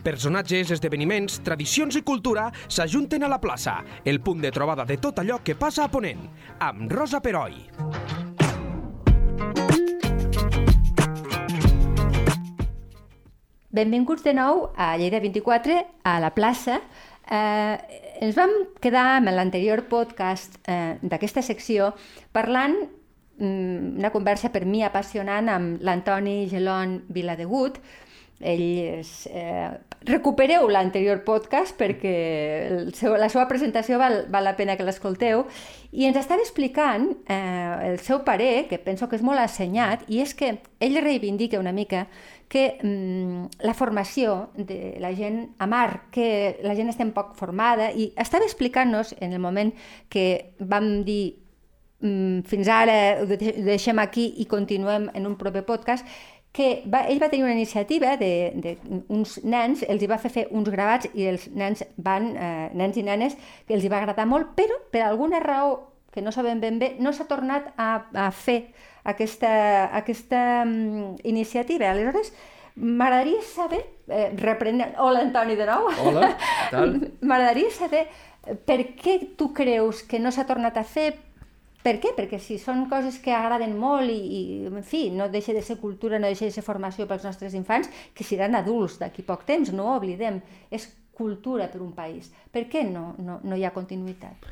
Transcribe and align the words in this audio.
Personatges, 0.00 0.70
esdeveniments, 0.72 1.42
tradicions 1.44 1.96
i 1.98 2.00
cultura 2.00 2.46
s'ajunten 2.72 3.26
a 3.26 3.28
la 3.28 3.40
plaça, 3.40 3.82
el 4.08 4.22
punt 4.24 4.40
de 4.40 4.50
trobada 4.50 4.86
de 4.88 4.96
tot 4.96 5.20
allò 5.20 5.42
que 5.44 5.58
passa 5.60 5.84
a 5.84 5.90
Ponent, 5.92 6.22
amb 6.64 6.88
Rosa 6.92 7.20
Peroi. 7.20 7.58
Benvinguts 13.70 14.24
de 14.24 14.32
nou 14.34 14.70
a 14.74 14.96
Lleida 14.96 15.20
24, 15.20 15.76
a 16.02 16.16
la 16.18 16.32
plaça. 16.34 16.80
Eh, 17.30 17.76
ens 18.24 18.34
vam 18.34 18.50
quedar 18.80 19.20
en 19.20 19.28
l'anterior 19.36 19.84
podcast 19.92 20.56
eh, 20.64 20.96
d'aquesta 21.02 21.44
secció 21.44 21.92
parlant 22.32 22.74
mm, 22.80 24.00
una 24.00 24.10
conversa 24.10 24.48
per 24.50 24.64
mi 24.64 24.80
apassionant 24.82 25.52
amb 25.52 25.84
l'Antoni 25.84 26.48
Gelon 26.48 27.02
Viladegut. 27.12 27.78
Ell 28.40 28.62
és, 29.00 29.28
eh, 29.28 29.68
recupereu 30.08 30.64
l'anterior 30.72 31.20
podcast 31.26 31.76
perquè 31.76 32.14
el 32.70 32.94
seu, 32.96 33.12
la 33.20 33.28
seva 33.28 33.44
presentació 33.50 33.98
val, 34.00 34.24
val 34.32 34.46
la 34.48 34.56
pena 34.56 34.78
que 34.78 34.86
l'escolteu. 34.86 35.44
I 35.92 36.06
ens 36.08 36.16
estava 36.16 36.40
explicant 36.40 37.10
eh, 37.28 37.90
el 37.90 37.98
seu 38.00 38.22
parer, 38.24 38.66
que 38.70 38.80
penso 38.80 39.10
que 39.10 39.18
és 39.20 39.26
molt 39.26 39.42
assenyat, 39.42 40.06
i 40.08 40.22
és 40.24 40.32
que 40.34 40.54
ell 40.80 40.96
reivindica 41.04 41.60
una 41.60 41.74
mica 41.76 42.06
que 42.50 42.78
mm, 42.82 43.60
la 43.62 43.76
formació 43.76 44.50
de 44.56 44.96
la 44.98 45.12
gent 45.14 45.52
a 45.58 45.68
mar, 45.68 46.08
que 46.10 46.56
la 46.64 46.74
gent 46.74 46.88
estem 46.90 47.12
poc 47.12 47.36
formada, 47.38 47.92
i 47.92 48.10
estava 48.16 48.48
explicant-nos 48.48 49.14
en 49.20 49.36
el 49.36 49.44
moment 49.44 49.70
que 50.08 50.56
vam 50.58 51.04
dir 51.04 51.36
mm, 52.00 52.42
fins 52.48 52.72
ara 52.72 52.98
ho 53.20 53.28
deixem 53.28 54.00
aquí 54.02 54.30
i 54.40 54.48
continuem 54.50 55.10
en 55.14 55.28
un 55.28 55.36
proper 55.38 55.62
podcast, 55.68 56.08
que 56.52 56.82
va, 56.90 57.04
ell 57.06 57.20
va 57.22 57.28
tenir 57.30 57.44
una 57.44 57.54
iniciativa 57.54 58.16
d'uns 58.18 59.36
nens, 59.44 59.84
els 59.86 60.02
hi 60.02 60.08
va 60.10 60.18
fer 60.18 60.32
fer 60.34 60.46
uns 60.50 60.70
gravats 60.72 61.06
i 61.14 61.28
els 61.30 61.46
nens 61.54 61.84
van, 61.96 62.32
eh, 62.34 62.70
nens 62.74 62.98
i 62.98 63.06
nenes, 63.06 63.36
que 63.68 63.76
els 63.76 63.86
hi 63.86 63.92
va 63.92 64.00
agradar 64.02 64.26
molt, 64.26 64.50
però 64.58 64.80
per 64.90 65.04
alguna 65.06 65.38
raó 65.44 65.78
que 66.10 66.22
no 66.22 66.32
sabem 66.32 66.60
ben 66.60 66.78
bé, 66.78 66.96
no 66.98 67.12
s'ha 67.14 67.28
tornat 67.30 67.70
a, 67.78 67.90
a 68.18 68.30
fer 68.34 68.72
aquesta, 69.06 69.50
aquesta 69.96 70.64
um, 70.66 71.14
iniciativa. 71.22 71.90
Aleshores, 71.90 72.32
m'agradaria 72.74 73.42
saber, 73.46 73.84
eh, 74.08 74.30
reprenent... 74.34 74.96
Hola, 74.98 75.22
Antoni, 75.28 75.54
de 75.56 75.68
nou. 75.68 75.86
Hola, 76.02 76.32
tal? 76.72 76.96
m'agradaria 77.22 77.70
saber 77.74 78.06
eh, 78.08 78.56
per 78.56 78.80
què 78.98 79.20
tu 79.38 79.52
creus 79.54 80.02
que 80.02 80.18
no 80.18 80.34
s'ha 80.34 80.48
tornat 80.50 80.80
a 80.80 80.84
fer, 80.84 81.12
per 81.84 81.96
què? 82.02 82.12
Perquè 82.16 82.38
si 82.42 82.58
són 82.60 82.86
coses 82.90 83.18
que 83.24 83.32
agraden 83.32 83.76
molt 83.78 84.12
i, 84.12 84.20
i, 84.20 84.40
en 84.68 84.84
fi, 84.86 85.08
no 85.14 85.30
deixa 85.32 85.54
de 85.56 85.62
ser 85.64 85.78
cultura, 85.80 86.20
no 86.20 86.28
deixa 86.28 86.48
de 86.48 86.54
ser 86.54 86.64
formació 86.66 87.06
pels 87.08 87.24
nostres 87.24 87.56
infants, 87.56 87.90
que 88.14 88.26
seran 88.26 88.58
adults 88.58 88.98
d'aquí 89.00 89.24
poc 89.26 89.46
temps, 89.48 89.72
no 89.72 89.88
ho 89.88 89.98
oblidem. 89.98 90.40
És 90.70 90.90
cultura 91.20 91.68
per 91.68 91.82
un 91.84 91.92
país. 91.92 92.30
Per 92.52 92.64
què 92.72 92.86
no, 92.88 93.10
no, 93.20 93.40
no 93.44 93.58
hi 93.58 93.66
ha 93.66 93.74
continuïtat? 93.74 94.48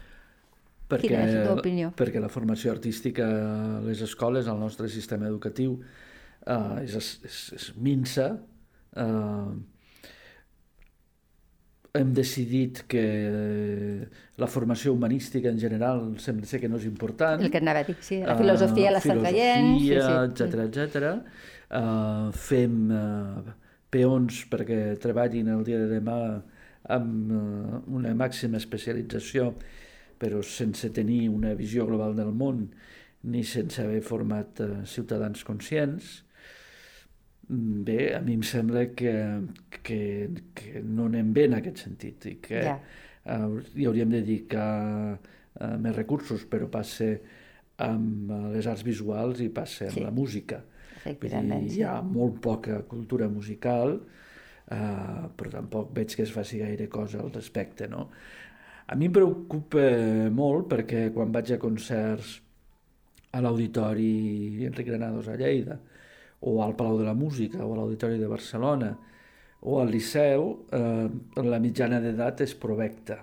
Perquè, 0.89 1.09
Quina 1.09 1.25
és 1.25 1.35
la 1.35 1.41
teva 1.45 1.57
opinió? 1.61 1.91
Perquè 1.97 2.21
la 2.21 2.31
formació 2.33 2.73
artística 2.73 3.25
a 3.29 3.81
les 3.85 4.01
escoles, 4.05 4.49
al 4.49 4.61
nostre 4.61 4.89
sistema 4.93 5.29
educatiu, 5.29 5.79
eh, 6.45 6.85
és, 6.85 7.11
és, 7.29 7.41
és 7.57 7.67
minsa. 7.77 8.31
Eh, 8.97 9.51
hem 11.99 12.13
decidit 12.15 12.85
que 12.91 13.05
la 14.39 14.49
formació 14.51 14.95
humanística 14.95 15.51
en 15.51 15.59
general 15.61 16.03
sembla 16.23 16.47
ser 16.47 16.61
que 16.63 16.71
no 16.71 16.79
és 16.79 16.87
important. 16.89 17.43
El 17.43 17.51
que 17.53 17.63
anava 17.63 17.83
a 17.83 17.89
dir, 17.89 17.97
sí. 18.01 18.21
La 18.25 18.37
filosofia 18.39 18.93
uh, 18.93 18.97
l'està 18.97 19.17
traient. 19.19 19.73
Filosofia, 19.83 20.61
sí. 20.63 20.85
etc. 20.87 21.11
Uh, 21.69 22.31
fem 22.33 22.79
uh, 22.95 23.57
peons 23.91 24.45
perquè 24.53 24.95
treballin 25.03 25.51
el 25.57 25.67
dia 25.67 25.83
de 25.83 25.91
demà 25.99 26.21
amb 26.95 27.35
uh, 27.35 27.83
una 27.99 28.15
màxima 28.17 28.61
especialització 28.63 29.53
però 30.19 30.43
sense 30.43 30.91
tenir 30.91 31.29
una 31.31 31.55
visió 31.55 31.87
global 31.87 32.17
del 32.19 32.33
món 32.35 32.67
ni 33.23 33.45
sense 33.45 33.83
haver 33.83 34.03
format 34.03 34.61
eh, 34.63 34.69
ciutadans 34.87 35.45
conscients, 35.47 36.23
bé, 37.49 38.15
a 38.15 38.21
mi 38.21 38.35
em 38.37 38.45
sembla 38.45 38.87
que, 38.97 39.13
que, 39.83 40.01
que 40.55 40.83
no 40.85 41.09
anem 41.09 41.33
bé 41.33 41.47
en 41.49 41.57
aquest 41.59 41.85
sentit 41.87 42.27
i 42.29 42.35
que 42.45 42.63
ja. 42.67 42.77
hi 43.25 43.89
hauríem 43.89 44.13
de 44.13 44.21
dedicar 44.21 44.71
eh, 45.17 45.77
més 45.81 45.97
recursos, 45.97 46.45
però 46.51 46.69
passa 46.73 47.15
amb 47.85 48.33
eh, 48.33 48.43
les 48.57 48.69
arts 48.69 48.85
visuals 48.85 49.41
i 49.45 49.49
passa 49.55 49.89
amb 49.89 50.01
sí. 50.01 50.05
la 50.05 50.13
música. 50.15 50.63
Vull 51.05 51.31
dir, 51.31 51.61
hi 51.79 51.85
ha 51.87 51.99
molt 52.05 52.41
poca 52.45 52.83
cultura 52.91 53.31
musical, 53.33 53.97
eh, 54.69 55.25
però 55.39 55.55
tampoc 55.55 55.95
veig 55.97 56.17
que 56.19 56.27
es 56.27 56.35
faci 56.35 56.61
gaire 56.61 56.89
cosa 56.93 57.23
al 57.23 57.33
respecte, 57.33 57.89
no? 57.89 58.09
A 58.89 58.97
mi 58.97 59.09
em 59.09 59.13
preocupa 59.13 59.85
molt 60.33 60.69
perquè 60.71 61.09
quan 61.13 61.33
vaig 61.33 61.53
a 61.53 61.59
concerts 61.61 62.39
a 63.37 63.43
l'Auditori 63.45 64.65
Enric 64.65 64.89
Granados 64.89 65.29
a 65.29 65.37
Lleida, 65.37 65.77
o 66.41 66.63
al 66.63 66.77
Palau 66.77 66.99
de 66.99 67.05
la 67.05 67.15
Música, 67.15 67.65
o 67.65 67.73
a 67.73 67.79
l'Auditori 67.79 68.19
de 68.19 68.27
Barcelona, 68.31 68.93
o 69.61 69.81
al 69.81 69.91
Liceu, 69.91 70.67
eh, 70.71 71.09
la 71.43 71.59
mitjana 71.59 72.01
d'edat 72.01 72.45
és 72.47 72.55
provecta. 72.55 73.19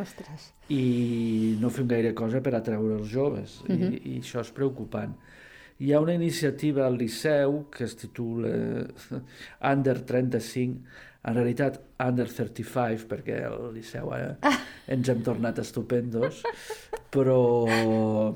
Ostres. 0.00 0.52
I 0.72 1.56
no 1.60 1.68
fem 1.72 1.88
gaire 1.88 2.12
cosa 2.16 2.40
per 2.44 2.54
atreure 2.56 2.98
els 2.98 3.08
joves, 3.12 3.60
uh 3.60 3.68
-huh. 3.68 3.72
i, 3.72 3.78
mhm. 3.78 4.00
i 4.04 4.18
això 4.20 4.40
és 4.40 4.50
preocupant. 4.50 5.14
Hi 5.78 5.92
ha 5.92 6.00
una 6.00 6.14
iniciativa 6.14 6.86
al 6.86 6.96
Liceu 6.96 7.66
que 7.70 7.84
es 7.84 7.96
titula 7.96 8.86
Under 9.72 10.00
35, 10.00 10.80
en 11.24 11.34
realitat 11.34 11.80
under 11.98 12.26
35, 12.28 13.06
perquè 13.08 13.44
al 13.46 13.72
Liceu 13.74 14.12
eh, 14.14 14.36
ah. 14.42 14.58
ens 14.94 15.08
hem 15.08 15.22
tornat 15.22 15.58
estupendos, 15.58 16.42
però, 17.10 18.34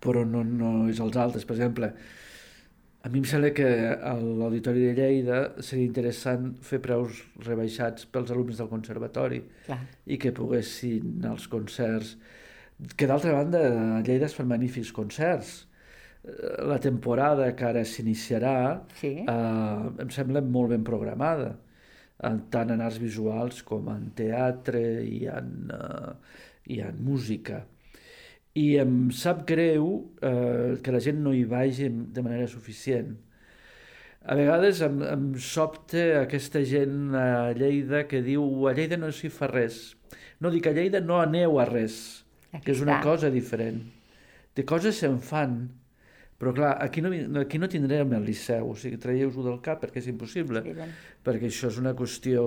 però 0.00 0.24
no, 0.24 0.44
no 0.44 0.88
és 0.88 1.00
els 1.00 1.16
altres. 1.16 1.44
Per 1.44 1.56
exemple, 1.56 1.92
a 3.08 3.10
mi 3.10 3.22
em 3.22 3.24
sembla 3.24 3.54
que 3.56 3.68
a 3.96 4.12
l'Auditori 4.20 4.82
de 4.84 4.96
Lleida 4.98 5.38
seria 5.64 5.88
interessant 5.88 6.50
fer 6.60 6.82
preus 6.84 7.22
rebaixats 7.46 8.04
pels 8.12 8.34
alumnes 8.34 8.60
del 8.60 8.68
conservatori 8.68 9.40
Clar. 9.64 9.78
i 10.12 10.18
que 10.20 10.34
poguessin 10.36 11.24
als 11.24 11.48
concerts 11.48 12.18
que 12.98 13.08
d'altra 13.08 13.32
banda 13.32 13.64
a 13.70 14.02
Lleida 14.04 14.28
es 14.28 14.36
fan 14.36 14.50
magnífics 14.50 14.92
concerts 14.92 15.54
la 16.68 16.78
temporada 16.78 17.54
que 17.56 17.64
ara 17.64 17.84
s'iniciarà 17.86 18.58
sí. 19.00 19.14
eh, 19.22 20.02
em 20.04 20.12
sembla 20.12 20.42
molt 20.44 20.74
ben 20.74 20.84
programada, 20.84 21.54
tant 22.52 22.74
en 22.74 22.82
arts 22.84 22.98
visuals 23.00 23.62
com 23.66 23.88
en 23.92 24.10
teatre 24.18 24.82
i 25.06 25.24
en, 25.30 25.72
eh, 25.74 26.12
i 26.74 26.80
en 26.84 27.00
música. 27.04 27.62
I 28.58 28.64
em 28.82 28.94
sap 29.14 29.44
greu 29.48 29.88
eh, 30.22 30.76
que 30.82 30.94
la 30.94 31.00
gent 31.04 31.20
no 31.22 31.32
hi 31.36 31.44
vagi 31.48 31.88
de 31.88 32.24
manera 32.24 32.48
suficient. 32.50 33.14
A 34.28 34.34
vegades 34.36 34.80
em, 34.84 34.98
em 35.08 35.26
sobta 35.40 36.22
aquesta 36.24 36.60
gent 36.66 37.14
a 37.16 37.52
Lleida 37.56 38.02
que 38.10 38.20
diu 38.24 38.66
a 38.68 38.74
Lleida 38.76 38.98
no 39.00 39.12
s'hi 39.14 39.30
fa 39.32 39.48
res. 39.48 39.94
No 40.42 40.50
dic 40.54 40.66
a 40.68 40.74
Lleida 40.76 41.00
no 41.04 41.20
aneu 41.22 41.58
a 41.62 41.64
res, 41.68 42.24
Aquí 42.52 42.64
que 42.66 42.74
és 42.74 42.82
una 42.84 42.98
està. 42.98 43.06
cosa 43.06 43.30
diferent. 43.32 43.80
De 44.58 44.64
coses 44.66 44.98
se'n 45.00 45.20
fan, 45.22 45.60
però 46.38 46.52
clar, 46.54 46.74
aquí 46.82 47.02
no, 47.02 47.10
aquí 47.40 47.58
no 47.58 47.68
tindrem 47.70 48.12
el 48.18 48.26
Liceu, 48.26 48.68
o 48.72 48.76
sigui, 48.78 48.98
traieu-ho 49.02 49.42
del 49.46 49.60
cap 49.62 49.80
perquè 49.82 50.02
és 50.02 50.08
impossible, 50.10 50.62
sí, 50.66 50.74
perquè 51.26 51.48
això 51.50 51.70
és 51.72 51.78
una 51.80 51.94
qüestió 51.98 52.44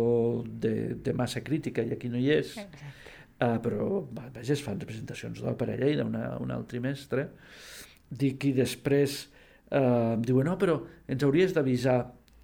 de, 0.48 0.74
de 1.04 1.14
massa 1.18 1.42
crítica 1.44 1.84
i 1.84 1.92
aquí 1.96 2.12
no 2.12 2.20
hi 2.20 2.30
és. 2.38 2.54
Uh, 3.42 3.58
però, 3.58 4.04
vaja, 4.14 4.54
es 4.54 4.62
fan 4.62 4.78
representacions 4.78 5.40
d'òpera 5.42 5.74
a 5.74 5.80
Lleida 5.82 6.06
una, 6.06 6.36
un 6.38 6.52
altre 6.54 6.76
trimestre. 6.76 7.24
Dic, 8.12 8.44
i 8.46 8.52
després 8.54 9.24
uh, 9.72 10.14
em 10.14 10.26
diuen, 10.28 10.46
no, 10.46 10.58
però 10.62 10.78
ens 11.10 11.26
hauries 11.26 11.56
d'avisar. 11.56 12.04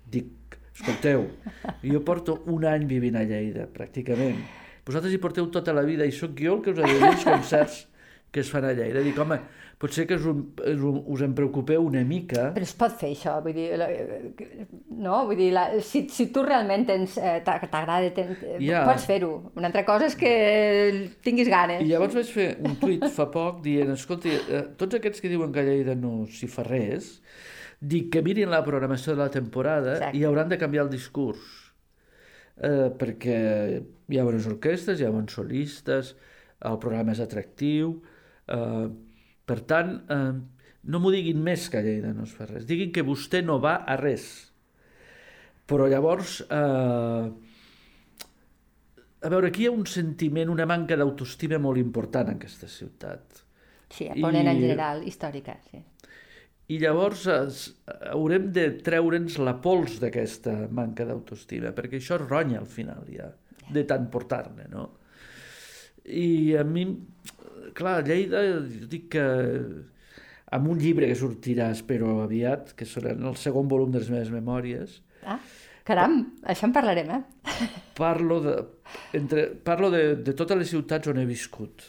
Dic, 0.09 0.57
escolteu, 0.71 1.27
jo 1.83 2.01
porto 2.07 2.39
un 2.53 2.65
any 2.65 2.87
vivint 2.89 3.19
a 3.19 3.25
Lleida, 3.27 3.67
pràcticament. 3.73 4.41
Vosaltres 4.87 5.13
hi 5.13 5.21
porteu 5.21 5.51
tota 5.53 5.75
la 5.75 5.83
vida 5.85 6.07
i 6.07 6.15
sóc 6.15 6.33
jo 6.39 6.57
el 6.57 6.65
que 6.65 6.73
us 6.73 6.81
ha 6.81 6.89
de 6.89 6.97
els 7.11 7.27
concerts 7.27 7.79
que 8.31 8.41
es 8.41 8.49
fan 8.49 8.65
a 8.65 8.73
Lleida. 8.73 9.03
Dic, 9.05 9.19
home, 9.21 9.37
potser 9.77 10.07
que 10.09 10.15
us, 10.17 10.25
us, 10.25 10.85
us 11.13 11.21
en 11.21 11.33
preocupeu 11.37 11.83
una 11.85 12.01
mica... 12.07 12.47
Però 12.55 12.65
es 12.65 12.73
pot 12.77 12.95
fer 12.97 13.11
això, 13.13 13.35
vull 13.45 13.53
dir, 13.53 13.67
no? 14.97 15.19
Vull 15.29 15.37
dir, 15.37 15.51
la, 15.53 15.67
si, 15.85 16.07
si 16.13 16.29
tu 16.33 16.41
realment 16.45 16.87
tens, 16.89 17.17
eh, 17.21 17.37
t'agrada, 17.45 18.09
ja. 18.63 18.81
pots 18.87 19.05
fer-ho. 19.09 19.31
Una 19.59 19.69
altra 19.69 19.85
cosa 19.85 20.09
és 20.09 20.17
que 20.17 20.31
tinguis 21.25 21.51
ganes. 21.53 21.85
I 21.85 21.91
llavors 21.91 22.17
vaig 22.17 22.33
fer 22.33 22.49
un 22.57 22.79
tuit 22.81 23.05
fa 23.13 23.29
poc 23.33 23.61
dient, 23.65 23.93
escolta, 23.93 24.33
eh, 24.33 24.63
tots 24.81 24.97
aquests 24.97 25.21
que 25.21 25.31
diuen 25.31 25.53
que 25.53 25.61
a 25.61 25.69
Lleida 25.69 25.97
no 25.99 26.23
s'hi 26.25 26.49
fa 26.49 26.65
res, 26.65 27.19
dic 27.77 28.09
que 28.15 28.25
mirin 28.25 28.49
la 28.49 28.63
programació 28.65 29.13
de 29.13 29.21
la 29.21 29.31
temporada 29.33 29.99
Exacte. 29.99 30.17
i 30.17 30.25
hauran 30.25 30.49
de 30.49 30.57
canviar 30.57 30.87
el 30.87 30.93
discurs. 30.93 31.45
Eh, 32.57 32.89
perquè 32.97 33.37
hi 34.09 34.17
ha 34.17 34.25
bones 34.25 34.47
orquestres, 34.49 34.97
hi 34.97 35.05
ha 35.05 35.13
bons 35.13 35.37
solistes, 35.37 36.15
el 36.65 36.79
programa 36.81 37.13
és 37.13 37.21
atractiu, 37.21 37.99
eh, 38.49 38.87
per 39.47 39.61
tant, 39.69 39.95
eh, 40.11 40.33
no 40.91 41.01
m'ho 41.01 41.11
diguin 41.13 41.39
més 41.43 41.69
que 41.71 41.79
a 41.79 41.85
Lleida 41.85 42.13
no 42.15 42.27
es 42.27 42.35
fa 42.35 42.47
res. 42.49 42.67
Diguin 42.67 42.93
que 42.95 43.05
vostè 43.07 43.41
no 43.45 43.57
va 43.63 43.79
a 43.87 43.97
res. 43.99 44.27
Però 45.67 45.87
llavors, 45.91 46.39
eh, 46.47 47.25
a 49.17 49.29
veure, 49.33 49.49
aquí 49.49 49.65
hi 49.65 49.67
ha 49.67 49.75
un 49.75 49.87
sentiment, 49.89 50.51
una 50.53 50.67
manca 50.69 50.95
d'autoestima 50.99 51.59
molt 51.59 51.81
important 51.81 52.31
en 52.31 52.39
aquesta 52.39 52.69
ciutat. 52.71 53.43
Sí, 53.89 54.07
a 54.07 54.15
Ponent 54.19 54.47
I... 54.47 54.51
en 54.51 54.61
general, 54.63 55.03
històrica, 55.07 55.57
sí. 55.71 55.83
I 56.67 56.77
llavors 56.81 57.23
es, 57.31 57.61
haurem 58.11 58.49
de 58.55 58.65
treure'ns 58.83 59.37
la 59.39 59.53
pols 59.63 60.01
d'aquesta 60.03 60.55
manca 60.75 61.05
d'autoestima, 61.07 61.71
perquè 61.75 62.01
això 62.01 62.17
ronya 62.19 62.59
al 62.59 62.67
final 62.67 63.05
ja, 63.07 63.29
de 63.71 63.83
tant 63.87 64.09
portar-ne, 64.11 64.67
no? 64.71 64.89
I 66.07 66.55
a 66.59 66.65
mi, 66.67 66.83
clar, 67.75 68.01
Lleida, 68.07 68.43
jo 68.47 68.87
dic 68.91 69.09
que 69.15 69.25
amb 70.55 70.71
un 70.71 70.79
llibre 70.79 71.09
que 71.09 71.17
sortirà, 71.19 71.69
espero, 71.75 72.21
aviat, 72.23 72.73
que 72.77 72.87
serà 72.87 73.13
el 73.15 73.37
segon 73.39 73.67
volum 73.71 73.91
de 73.91 74.01
les 74.03 74.11
meves 74.13 74.31
memòries. 74.31 74.99
Ah, 75.27 75.39
caram, 75.87 76.19
això 76.47 76.69
en 76.69 76.75
parlarem, 76.75 77.13
eh? 77.17 77.69
Parlo 77.97 78.39
de, 78.43 78.57
entre, 79.17 79.47
parlo 79.67 79.91
de, 79.91 80.03
de 80.23 80.35
totes 80.37 80.59
les 80.59 80.71
ciutats 80.71 81.11
on 81.11 81.19
he 81.19 81.25
viscut. 81.27 81.83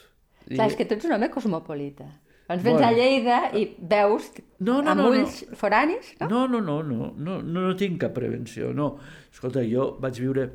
Clar, 0.48 0.64
I... 0.64 0.72
és 0.72 0.78
que 0.78 0.88
tu 0.88 0.96
ets 0.96 1.06
un 1.06 1.14
home 1.18 1.30
cosmopolita. 1.30 2.08
Ens 2.48 2.62
vens 2.64 2.78
bueno. 2.78 2.88
a 2.88 2.96
Lleida 2.96 3.38
i 3.60 3.66
veus 3.76 4.30
no, 4.64 4.78
no, 4.80 4.94
amb 4.94 5.02
no, 5.02 5.08
ulls 5.12 5.42
no. 5.44 5.56
foranis, 5.60 6.14
no? 6.22 6.30
No, 6.30 6.46
no, 6.48 6.62
no, 6.64 6.78
no, 6.80 7.10
no, 7.12 7.34
no, 7.44 7.66
no 7.68 7.74
tinc 7.76 8.00
cap 8.00 8.14
prevenció, 8.16 8.72
no. 8.72 8.94
Escolta, 9.28 9.60
jo 9.68 9.90
vaig 10.00 10.16
viure 10.24 10.46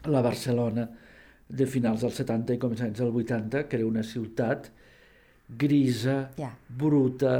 a 0.00 0.14
la 0.14 0.22
Barcelona 0.24 0.88
de 1.50 1.66
finals 1.66 2.04
dels 2.04 2.20
70 2.22 2.54
i 2.54 2.60
començaments 2.62 3.00
dels 3.00 3.16
80, 3.22 3.64
que 3.68 3.78
era 3.78 3.88
una 3.88 4.04
ciutat 4.06 4.70
grisa, 5.50 6.30
yeah. 6.38 6.52
bruta, 6.68 7.34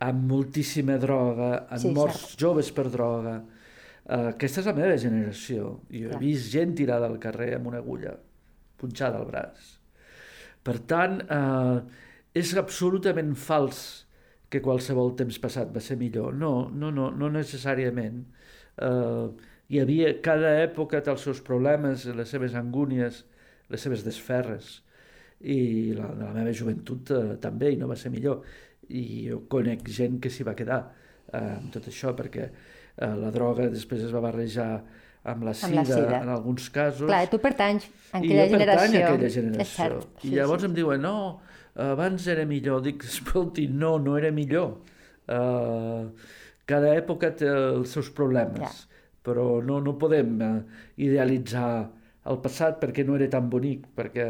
amb 0.00 0.28
moltíssima 0.30 0.96
droga, 1.00 1.66
amb 1.68 1.82
sí, 1.82 1.92
morts 1.96 2.22
cert. 2.22 2.38
joves 2.40 2.70
per 2.72 2.86
droga. 2.88 3.36
Uh, 4.10 4.30
aquesta 4.32 4.62
és 4.62 4.70
la 4.70 4.76
meva 4.78 4.96
generació. 4.98 5.74
Jo 5.92 6.06
yeah. 6.06 6.14
he 6.16 6.20
vist 6.22 6.48
gent 6.54 6.72
tirada 6.78 7.10
al 7.10 7.18
carrer 7.22 7.52
amb 7.58 7.68
una 7.70 7.82
agulla 7.84 8.14
punxada 8.80 9.20
al 9.20 9.28
braç. 9.28 9.74
Per 10.64 10.78
tant, 10.88 11.20
uh, 11.28 11.80
és 12.36 12.54
absolutament 12.56 13.34
fals 13.36 14.06
que 14.50 14.62
qualsevol 14.64 15.12
temps 15.18 15.36
passat 15.42 15.70
va 15.74 15.82
ser 15.84 15.98
millor. 16.00 16.34
No, 16.34 16.70
no, 16.72 16.90
no, 16.94 17.10
no 17.12 17.30
necessàriament. 17.32 18.24
Uh, 18.80 19.28
hi 19.70 19.78
havia, 19.78 20.14
cada 20.24 20.56
època 20.64 21.00
té 21.04 21.12
els 21.12 21.22
seus 21.22 21.40
problemes, 21.46 22.06
les 22.18 22.32
seves 22.32 22.56
angúnies, 22.58 23.24
les 23.70 23.84
seves 23.86 24.02
desferres 24.02 24.80
i 25.40 25.94
la, 25.96 26.10
la 26.18 26.32
meva 26.34 26.52
joventut 26.52 27.12
eh, 27.14 27.36
també, 27.40 27.70
i 27.72 27.78
no 27.80 27.88
va 27.88 27.96
ser 27.96 28.10
millor. 28.12 28.42
I 28.90 29.04
jo 29.28 29.44
conec 29.52 29.86
gent 29.94 30.18
que 30.22 30.32
s'hi 30.32 30.44
va 30.46 30.56
quedar 30.58 30.80
eh, 30.90 31.38
amb 31.38 31.70
tot 31.72 31.86
això, 31.88 32.12
perquè 32.18 32.48
eh, 32.48 33.14
la 33.22 33.30
droga 33.32 33.70
després 33.70 34.02
es 34.08 34.12
va 34.14 34.24
barrejar 34.26 34.72
amb 35.30 35.46
la 35.46 35.54
sida, 35.54 35.70
amb 35.70 35.78
la 35.78 35.86
sida. 35.86 36.20
en 36.24 36.34
alguns 36.34 36.68
casos. 36.74 37.06
Clar, 37.06 37.22
tu 37.30 37.40
pertanys 37.40 37.86
a 38.10 38.18
aquella 38.18 38.48
I 38.48 38.50
jo 38.50 38.58
generació. 38.58 38.90
a 38.90 39.14
aquella 39.14 39.32
generació. 39.38 39.86
cert, 39.86 40.12
sí, 40.20 40.32
I 40.32 40.36
llavors 40.40 40.66
sí. 40.66 40.70
em 40.70 40.76
diuen, 40.76 41.06
no, 41.06 41.16
abans 41.86 42.26
era 42.34 42.44
millor. 42.48 42.82
Dic, 42.84 43.06
escolti, 43.06 43.70
no, 43.70 43.96
no 44.02 44.18
era 44.18 44.32
millor. 44.34 44.80
Uh, 45.30 46.10
cada 46.66 46.90
època 46.98 47.30
té 47.38 47.46
els 47.46 47.92
seus 47.94 48.10
problemes, 48.14 48.64
ja. 48.64 48.89
Però 49.26 49.60
no, 49.64 49.80
no 49.84 49.96
podem 50.00 50.36
uh, 50.40 50.56
idealitzar 50.96 51.70
el 52.30 52.40
passat 52.44 52.80
perquè 52.80 53.04
no 53.06 53.16
era 53.16 53.28
tan 53.32 53.48
bonic, 53.52 53.86
perquè 53.96 54.28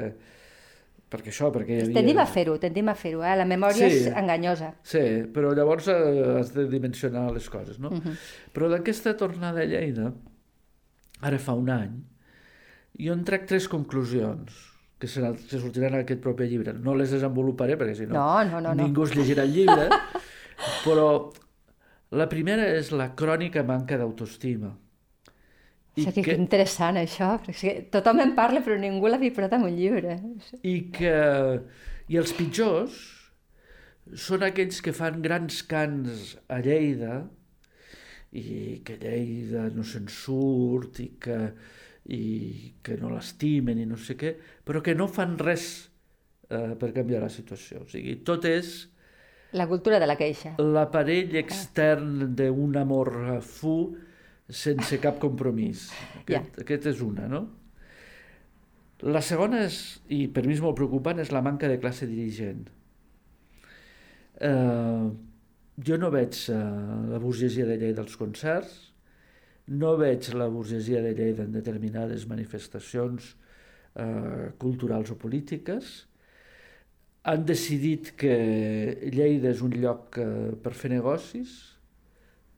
perquè 1.11 1.33
això, 1.33 1.49
perquè 1.51 1.75
hi 1.75 1.83
havia... 1.85 1.97
Tendim 1.99 2.21
a 2.23 2.27
fer-ho, 2.31 2.57
tendim 2.63 2.91
a 2.91 2.95
fer-ho, 2.95 3.25
eh? 3.27 3.35
la 3.39 3.47
memòria 3.49 3.89
sí, 3.91 4.05
és 4.05 4.19
enganyosa. 4.21 4.71
Sí, 4.87 5.03
però 5.35 5.51
llavors 5.59 5.89
eh, 5.91 5.97
has 6.39 6.53
de 6.55 6.69
dimensionar 6.71 7.27
les 7.35 7.49
coses, 7.51 7.81
no? 7.83 7.91
Uh 7.91 7.99
mhm. 7.99 8.13
-huh. 8.13 8.53
Però 8.55 8.71
d'aquesta 8.71 9.17
tornada 9.17 9.61
a 9.61 9.67
Lleida, 9.67 10.13
ara 11.21 11.39
fa 11.39 11.53
un 11.55 11.71
any, 11.71 11.99
jo 12.99 13.13
en 13.13 13.25
trec 13.25 13.47
tres 13.47 13.67
conclusions 13.69 14.53
que, 14.99 15.09
serà, 15.09 15.33
que 15.35 15.59
sortiran 15.59 15.95
en 15.95 16.01
aquest 16.05 16.21
proper 16.21 16.47
llibre. 16.47 16.73
No 16.73 16.95
les 16.95 17.11
desenvoluparé, 17.11 17.77
perquè 17.77 17.95
si 17.95 18.07
no, 18.07 18.45
no, 18.45 18.61
no, 18.61 18.75
no 18.75 18.75
ningú 18.75 19.01
no. 19.01 19.07
es 19.07 19.17
llegirà 19.17 19.43
el 19.43 19.53
llibre, 19.53 19.89
però 20.87 21.33
la 22.11 22.27
primera 22.31 22.67
és 22.75 22.91
la 22.95 23.13
crònica 23.17 23.63
manca 23.67 23.99
d'autoestima. 24.01 24.73
I 25.99 26.05
o 26.07 26.11
sigui, 26.11 26.23
que, 26.23 26.35
que 26.35 26.39
interessant 26.39 26.99
això, 27.01 27.33
perquè 27.45 27.75
tothom 27.93 28.23
en 28.23 28.35
parla 28.37 28.63
però 28.65 28.77
ningú 28.79 29.11
l'ha 29.11 29.19
vibrat 29.21 29.55
en 29.57 29.67
un 29.67 29.75
llibre. 29.77 30.19
I 30.63 30.77
que 30.95 31.17
i 32.11 32.19
els 32.19 32.33
pitjors 32.35 32.97
són 34.19 34.43
aquells 34.43 34.81
que 34.83 34.95
fan 34.97 35.21
grans 35.23 35.61
cants 35.71 36.35
a 36.51 36.59
Lleida 36.65 37.21
i 38.35 38.81
que 38.87 38.97
Lleida 39.03 39.69
no 39.75 39.85
se'n 39.87 40.09
surt 40.11 40.99
i 41.03 41.09
que, 41.23 41.39
i 42.11 42.23
que 42.83 42.97
no 42.99 43.13
l'estimen 43.13 43.79
i 43.79 43.87
no 43.87 43.99
sé 43.99 44.19
què, 44.19 44.35
però 44.67 44.83
que 44.83 44.97
no 44.99 45.07
fan 45.11 45.37
res 45.39 45.67
eh, 46.51 46.75
per 46.79 46.91
canviar 46.97 47.23
la 47.27 47.31
situació. 47.31 47.85
O 47.87 47.91
sigui, 47.91 48.19
tot 48.27 48.47
és... 48.51 48.90
La 49.57 49.67
cultura 49.67 49.99
de 49.99 50.07
la 50.07 50.17
queixa. 50.19 50.55
L'aparell 50.63 51.35
extern 51.41 52.35
d'un 52.39 52.77
amor 52.79 53.11
fu 53.43 53.77
sense 54.51 54.99
cap 55.03 55.19
compromís. 55.23 55.89
Aquest, 56.21 56.31
yeah. 56.31 56.63
aquest 56.65 56.87
és 56.93 57.01
una, 57.07 57.27
no? 57.31 57.47
La 59.11 59.23
segona 59.25 59.63
és, 59.65 59.79
i 60.13 60.27
per 60.29 60.45
mi 60.45 60.55
és 60.55 60.61
molt 60.63 60.77
preocupant, 60.77 61.19
és 61.23 61.33
la 61.33 61.43
manca 61.43 61.71
de 61.71 61.79
classe 61.81 62.07
dirigent. 62.11 62.67
Eh, 64.41 65.09
jo 65.87 65.97
no 66.01 66.11
veig 66.13 66.37
eh, 66.53 66.61
la 67.11 67.21
burgesia 67.23 67.67
de 67.69 67.79
llei 67.81 67.95
dels 67.97 68.19
concerts, 68.21 68.75
no 69.71 69.95
veig 69.97 70.29
la 70.35 70.51
burgesia 70.53 71.01
de 71.05 71.15
llei 71.17 71.33
en 71.39 71.53
determinades 71.55 72.27
manifestacions 72.29 73.35
eh, 73.95 74.51
culturals 74.61 75.15
o 75.15 75.19
polítiques. 75.21 76.10
Han 77.29 77.45
decidit 77.45 78.15
que 78.17 78.33
Lleida 79.13 79.51
és 79.53 79.61
un 79.61 79.75
lloc 79.77 80.17
eh, 80.23 80.57
per 80.63 80.73
fer 80.73 80.89
negocis, 80.95 81.53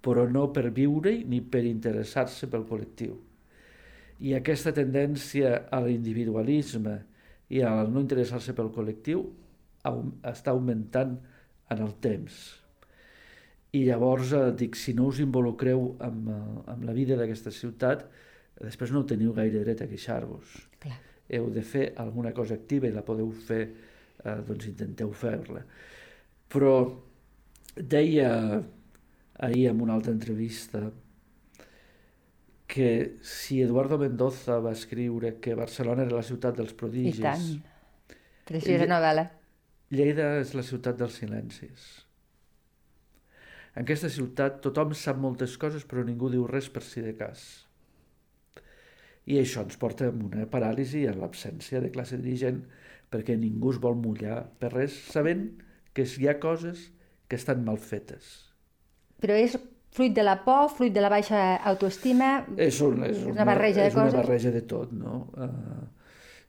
però 0.03 0.29
no 0.31 0.49
per 0.55 0.69
viure 0.75 1.17
ni 1.27 1.41
per 1.43 1.65
interessar-se 1.67 2.47
pel 2.51 2.67
col·lectiu. 2.69 3.17
I 4.23 4.37
aquesta 4.39 4.71
tendència 4.75 5.65
a 5.71 5.81
l'individualisme 5.83 6.97
i 7.51 7.63
al 7.67 7.91
no 7.91 8.03
interessar-se 8.03 8.55
pel 8.55 8.71
col·lectiu 8.75 9.25
està 10.31 10.53
augmentant 10.55 11.17
en 11.73 11.83
el 11.83 11.95
temps. 12.03 12.39
I 13.73 13.87
llavors 13.89 14.35
eh, 14.37 14.51
dic, 14.57 14.77
si 14.77 14.93
no 14.95 15.09
us 15.11 15.19
involucreu 15.25 15.89
amb, 16.05 16.29
eh, 16.29 16.43
amb 16.75 16.85
la 16.87 16.95
vida 16.95 17.17
d'aquesta 17.19 17.51
ciutat, 17.55 18.05
després 18.61 18.93
no 18.93 19.07
teniu 19.09 19.33
gaire 19.35 19.63
dret 19.65 19.83
a 19.83 19.89
queixar-vos. 19.91 20.59
Heu 21.33 21.49
de 21.55 21.63
fer 21.65 21.87
alguna 21.97 22.35
cosa 22.37 22.59
activa 22.59 22.87
i 22.87 22.93
la 22.93 23.05
podeu 23.07 23.31
fer, 23.33 23.63
eh, 24.25 24.39
doncs 24.49 24.69
intenteu 24.71 25.13
fer-la. 25.17 25.65
Però 26.53 26.75
deia 27.77 28.33
ahir 29.43 29.69
en 29.71 29.81
una 29.81 29.95
altra 29.95 30.13
entrevista 30.13 30.91
que 32.73 33.19
si 33.21 33.61
Eduardo 33.61 33.99
Mendoza 33.99 34.59
va 34.65 34.73
escriure 34.73 35.35
que 35.45 35.55
Barcelona 35.55 36.07
era 36.07 36.17
la 36.17 36.25
ciutat 36.25 36.57
dels 36.57 36.73
prodigis... 36.73 37.19
I 37.21 37.27
tant. 37.27 38.17
Preciosa 38.49 38.87
novel·la. 38.89 39.27
Lleida 39.93 40.31
és 40.41 40.55
la 40.57 40.65
ciutat 40.65 40.97
dels 40.97 41.19
silencis. 41.21 41.91
En 43.77 43.85
aquesta 43.85 44.09
ciutat 44.13 44.63
tothom 44.65 44.95
sap 44.97 45.21
moltes 45.21 45.59
coses 45.61 45.85
però 45.89 46.05
ningú 46.05 46.31
diu 46.33 46.47
res 46.49 46.71
per 46.73 46.81
si 46.85 47.05
de 47.05 47.13
cas. 47.17 47.45
I 49.29 49.39
això 49.43 49.67
ens 49.67 49.79
porta 49.81 50.09
a 50.09 50.15
una 50.15 50.49
paràlisi 50.51 51.05
en 51.09 51.21
l'absència 51.21 51.81
de 51.85 51.93
classe 51.93 52.19
dirigent 52.21 52.65
perquè 53.13 53.37
ningú 53.39 53.75
es 53.75 53.83
vol 53.83 53.99
mullar 54.01 54.43
per 54.59 54.73
res 54.73 54.97
sabent 55.13 55.51
que 55.93 56.07
hi 56.09 56.29
ha 56.29 56.39
coses 56.41 56.89
que 57.29 57.37
estan 57.37 57.65
mal 57.65 57.79
fetes 57.79 58.33
però 59.23 59.37
és 59.39 59.55
fruit 59.93 60.13
de 60.17 60.25
la 60.25 60.39
por, 60.45 60.71
fruit 60.73 60.93
de 60.93 61.03
la 61.05 61.11
baixa 61.13 61.41
autoestima, 61.69 62.35
és, 62.57 62.81
un, 62.85 63.03
és 63.07 63.19
una, 63.27 63.35
una 63.37 63.49
barreja 63.49 63.85
de 63.85 63.91
coses? 63.93 64.09
És 64.09 64.17
una 64.17 64.23
barreja 64.25 64.53
de 64.55 64.63
tot, 64.69 64.95
no? 64.97 65.19
Uh, 65.37 65.83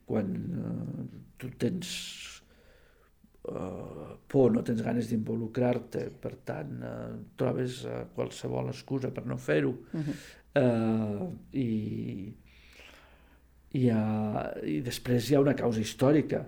quan 0.08 0.30
uh, 0.64 1.02
tu 1.40 1.50
tens 1.60 1.90
uh, 3.52 4.14
por, 4.32 4.54
no 4.56 4.64
tens 4.66 4.80
ganes 4.86 5.12
d'involucrar-te, 5.12 6.06
per 6.24 6.34
tant, 6.48 6.78
uh, 6.80 7.10
trobes 7.40 7.84
uh, 7.88 8.06
qualsevol 8.16 8.72
excusa 8.72 9.12
per 9.16 9.26
no 9.28 9.38
fer-ho. 9.38 9.76
Uh 9.92 10.08
-huh. 10.08 10.16
uh, 10.64 11.28
i, 11.52 11.68
i, 13.74 13.90
ha, 13.90 14.54
i 14.70 14.80
després 14.86 15.30
hi 15.30 15.38
ha 15.38 15.44
una 15.44 15.56
causa 15.58 15.82
històrica, 15.82 16.44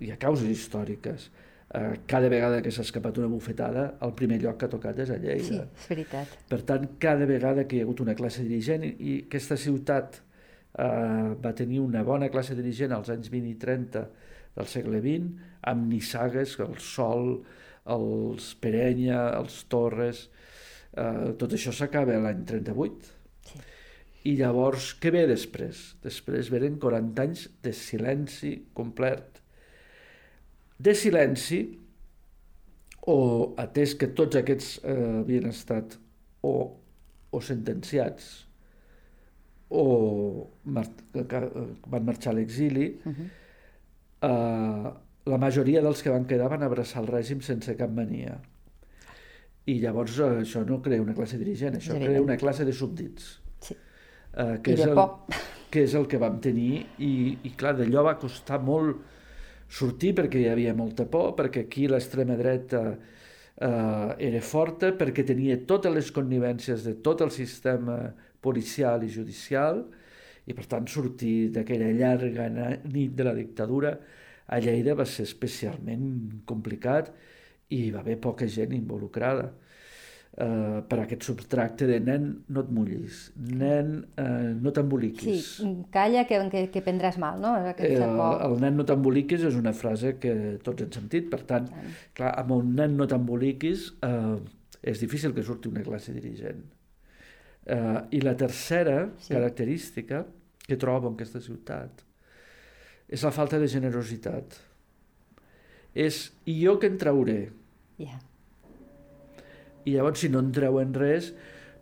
hi 0.00 0.12
ha 0.12 0.18
causes 0.20 0.48
històriques 0.52 1.30
eh, 1.74 2.00
cada 2.06 2.28
vegada 2.28 2.60
que 2.62 2.70
s'ha 2.72 2.84
escapat 2.86 3.18
una 3.22 3.30
bufetada, 3.32 3.86
el 4.04 4.14
primer 4.18 4.38
lloc 4.42 4.60
que 4.60 4.68
ha 4.68 4.72
tocat 4.72 5.00
és 5.04 5.12
a 5.12 5.18
Lleida. 5.22 5.64
Sí, 5.66 5.82
és 5.82 5.88
veritat. 5.92 6.36
Per 6.50 6.60
tant, 6.68 6.86
cada 7.02 7.28
vegada 7.28 7.66
que 7.66 7.78
hi 7.78 7.82
ha 7.82 7.88
hagut 7.88 8.02
una 8.04 8.16
classe 8.18 8.44
dirigent, 8.46 8.86
i 8.86 9.18
aquesta 9.26 9.58
ciutat 9.60 10.20
eh, 10.20 11.34
va 11.42 11.54
tenir 11.56 11.82
una 11.84 12.04
bona 12.06 12.30
classe 12.32 12.56
dirigent 12.58 12.94
als 12.96 13.10
anys 13.14 13.32
20 13.32 13.52
i 13.52 13.58
30 13.66 14.06
del 14.56 14.70
segle 14.72 15.02
XX, 15.02 15.50
amb 15.72 15.90
Nissagues, 15.90 16.56
el 16.64 16.78
Sol, 16.80 17.32
els 17.96 18.54
Perenya, 18.60 19.20
els 19.40 19.64
Torres, 19.70 20.26
eh, 20.92 21.34
tot 21.38 21.52
això 21.56 21.74
s'acaba 21.74 22.18
l'any 22.22 22.44
38. 22.48 23.15
I 24.26 24.34
llavors, 24.40 24.94
què 24.98 25.12
ve 25.14 25.26
després? 25.30 25.94
Després 26.02 26.50
venen 26.50 26.80
40 26.82 27.22
anys 27.22 27.46
de 27.62 27.72
silenci 27.76 28.52
complet. 28.74 29.38
De 30.82 30.94
silenci, 30.98 31.60
o 33.06 33.18
atès 33.62 33.94
que 33.94 34.10
tots 34.18 34.38
aquests 34.40 34.80
eh, 34.82 34.96
havien 35.20 35.46
estat 35.52 35.94
o, 36.42 36.52
o 37.30 37.42
sentenciats 37.44 38.46
o 39.70 40.50
mar 40.64 40.86
van 41.90 42.04
marxar 42.06 42.32
a 42.32 42.36
l'exili, 42.36 42.98
uh 43.04 43.12
-huh. 43.12 43.28
eh, 44.30 44.92
la 45.26 45.38
majoria 45.38 45.82
dels 45.82 46.02
que 46.02 46.10
van 46.10 46.26
quedar 46.26 46.48
van 46.48 46.62
abraçar 46.62 47.02
el 47.02 47.08
règim 47.08 47.40
sense 47.40 47.76
cap 47.76 47.90
mania. 47.90 48.40
I 49.66 49.80
llavors 49.80 50.18
eh, 50.18 50.42
això 50.42 50.66
no 50.66 50.82
crea 50.82 51.02
una 51.02 51.14
classe 51.14 51.38
dirigent, 51.38 51.74
això 51.74 51.98
crea 51.98 52.22
una 52.22 52.36
classe 52.36 52.64
de 52.64 52.72
súbdits. 52.72 53.45
Uh, 54.36 54.58
que 54.60 54.74
I 54.74 54.76
és 54.76 54.84
el, 54.84 54.94
por. 54.94 55.42
Que 55.72 55.82
és 55.86 55.94
el 55.96 56.06
que 56.10 56.20
vam 56.20 56.36
tenir 56.44 56.84
i, 57.00 57.12
i 57.48 57.52
clar, 57.56 57.74
d'allò 57.78 58.04
va 58.06 58.18
costar 58.20 58.60
molt 58.62 59.00
sortir 59.66 60.12
perquè 60.14 60.42
hi 60.42 60.50
havia 60.50 60.74
molta 60.76 61.06
por, 61.10 61.32
perquè 61.38 61.64
aquí 61.64 61.86
l'extrema 61.88 62.36
dreta 62.38 62.82
uh, 62.92 64.12
era 64.22 64.42
forta, 64.44 64.92
perquè 64.94 65.24
tenia 65.26 65.58
totes 65.66 65.94
les 65.94 66.12
connivències 66.14 66.84
de 66.86 66.94
tot 67.02 67.24
el 67.24 67.32
sistema 67.34 67.98
policial 68.44 69.02
i 69.02 69.10
judicial 69.10 69.82
i 70.46 70.54
per 70.54 70.68
tant 70.70 70.86
sortir 70.86 71.50
d'aquella 71.54 71.90
llarga 71.96 72.46
nit 72.84 73.16
de 73.16 73.26
la 73.26 73.34
dictadura 73.34 73.96
a 74.46 74.60
Lleida 74.62 74.94
va 74.94 75.06
ser 75.08 75.24
especialment 75.26 76.42
complicat 76.46 77.10
i 77.74 77.86
hi 77.86 77.90
va 77.90 78.04
haver 78.04 78.20
poca 78.22 78.46
gent 78.46 78.76
involucrada 78.76 79.48
eh, 80.36 80.82
per 80.88 80.98
aquest 81.02 81.26
subtracte 81.28 81.88
de 81.88 81.98
nen 82.04 82.28
no 82.52 82.62
et 82.64 82.70
mullis, 82.72 83.22
nen 83.36 83.92
eh, 84.20 84.52
no 84.60 84.72
t'emboliquis. 84.74 85.50
Sí, 85.60 85.72
calla 85.94 86.26
que, 86.28 86.40
que, 86.52 86.64
que 86.74 86.84
prendràs 86.84 87.18
mal, 87.22 87.40
no? 87.42 87.54
Eh, 87.72 87.92
el 87.96 88.56
nen 88.62 88.78
no 88.78 88.86
t'emboliquis 88.88 89.46
és 89.48 89.58
una 89.58 89.74
frase 89.76 90.16
que 90.22 90.34
tots 90.66 90.84
hem 90.84 90.92
sentit, 90.94 91.30
per 91.32 91.42
tant, 91.48 91.68
sí. 91.72 91.96
clar, 92.18 92.34
amb 92.42 92.56
un 92.58 92.74
nen 92.78 92.96
no 93.00 93.08
t'emboliquis 93.10 93.90
eh, 94.06 94.36
és 94.86 95.02
difícil 95.02 95.34
que 95.36 95.44
surti 95.46 95.72
una 95.72 95.84
classe 95.86 96.14
dirigent. 96.14 96.64
Eh, 97.66 98.00
I 98.18 98.22
la 98.22 98.36
tercera 98.38 99.06
sí. 99.18 99.32
característica 99.34 100.24
que 100.66 100.78
trobo 100.78 101.10
en 101.10 101.16
aquesta 101.16 101.42
ciutat 101.42 102.04
és 103.06 103.22
la 103.22 103.32
falta 103.34 103.58
de 103.62 103.68
generositat. 103.70 104.56
És, 105.96 106.26
i 106.44 106.58
jo 106.60 106.76
que 106.82 106.90
en 106.90 106.98
trauré? 107.00 107.38
Yeah. 108.02 108.18
I 109.86 109.94
llavors, 109.94 110.22
si 110.22 110.30
no 110.32 110.42
en 110.42 110.50
treuen 110.54 110.94
res, 110.96 111.30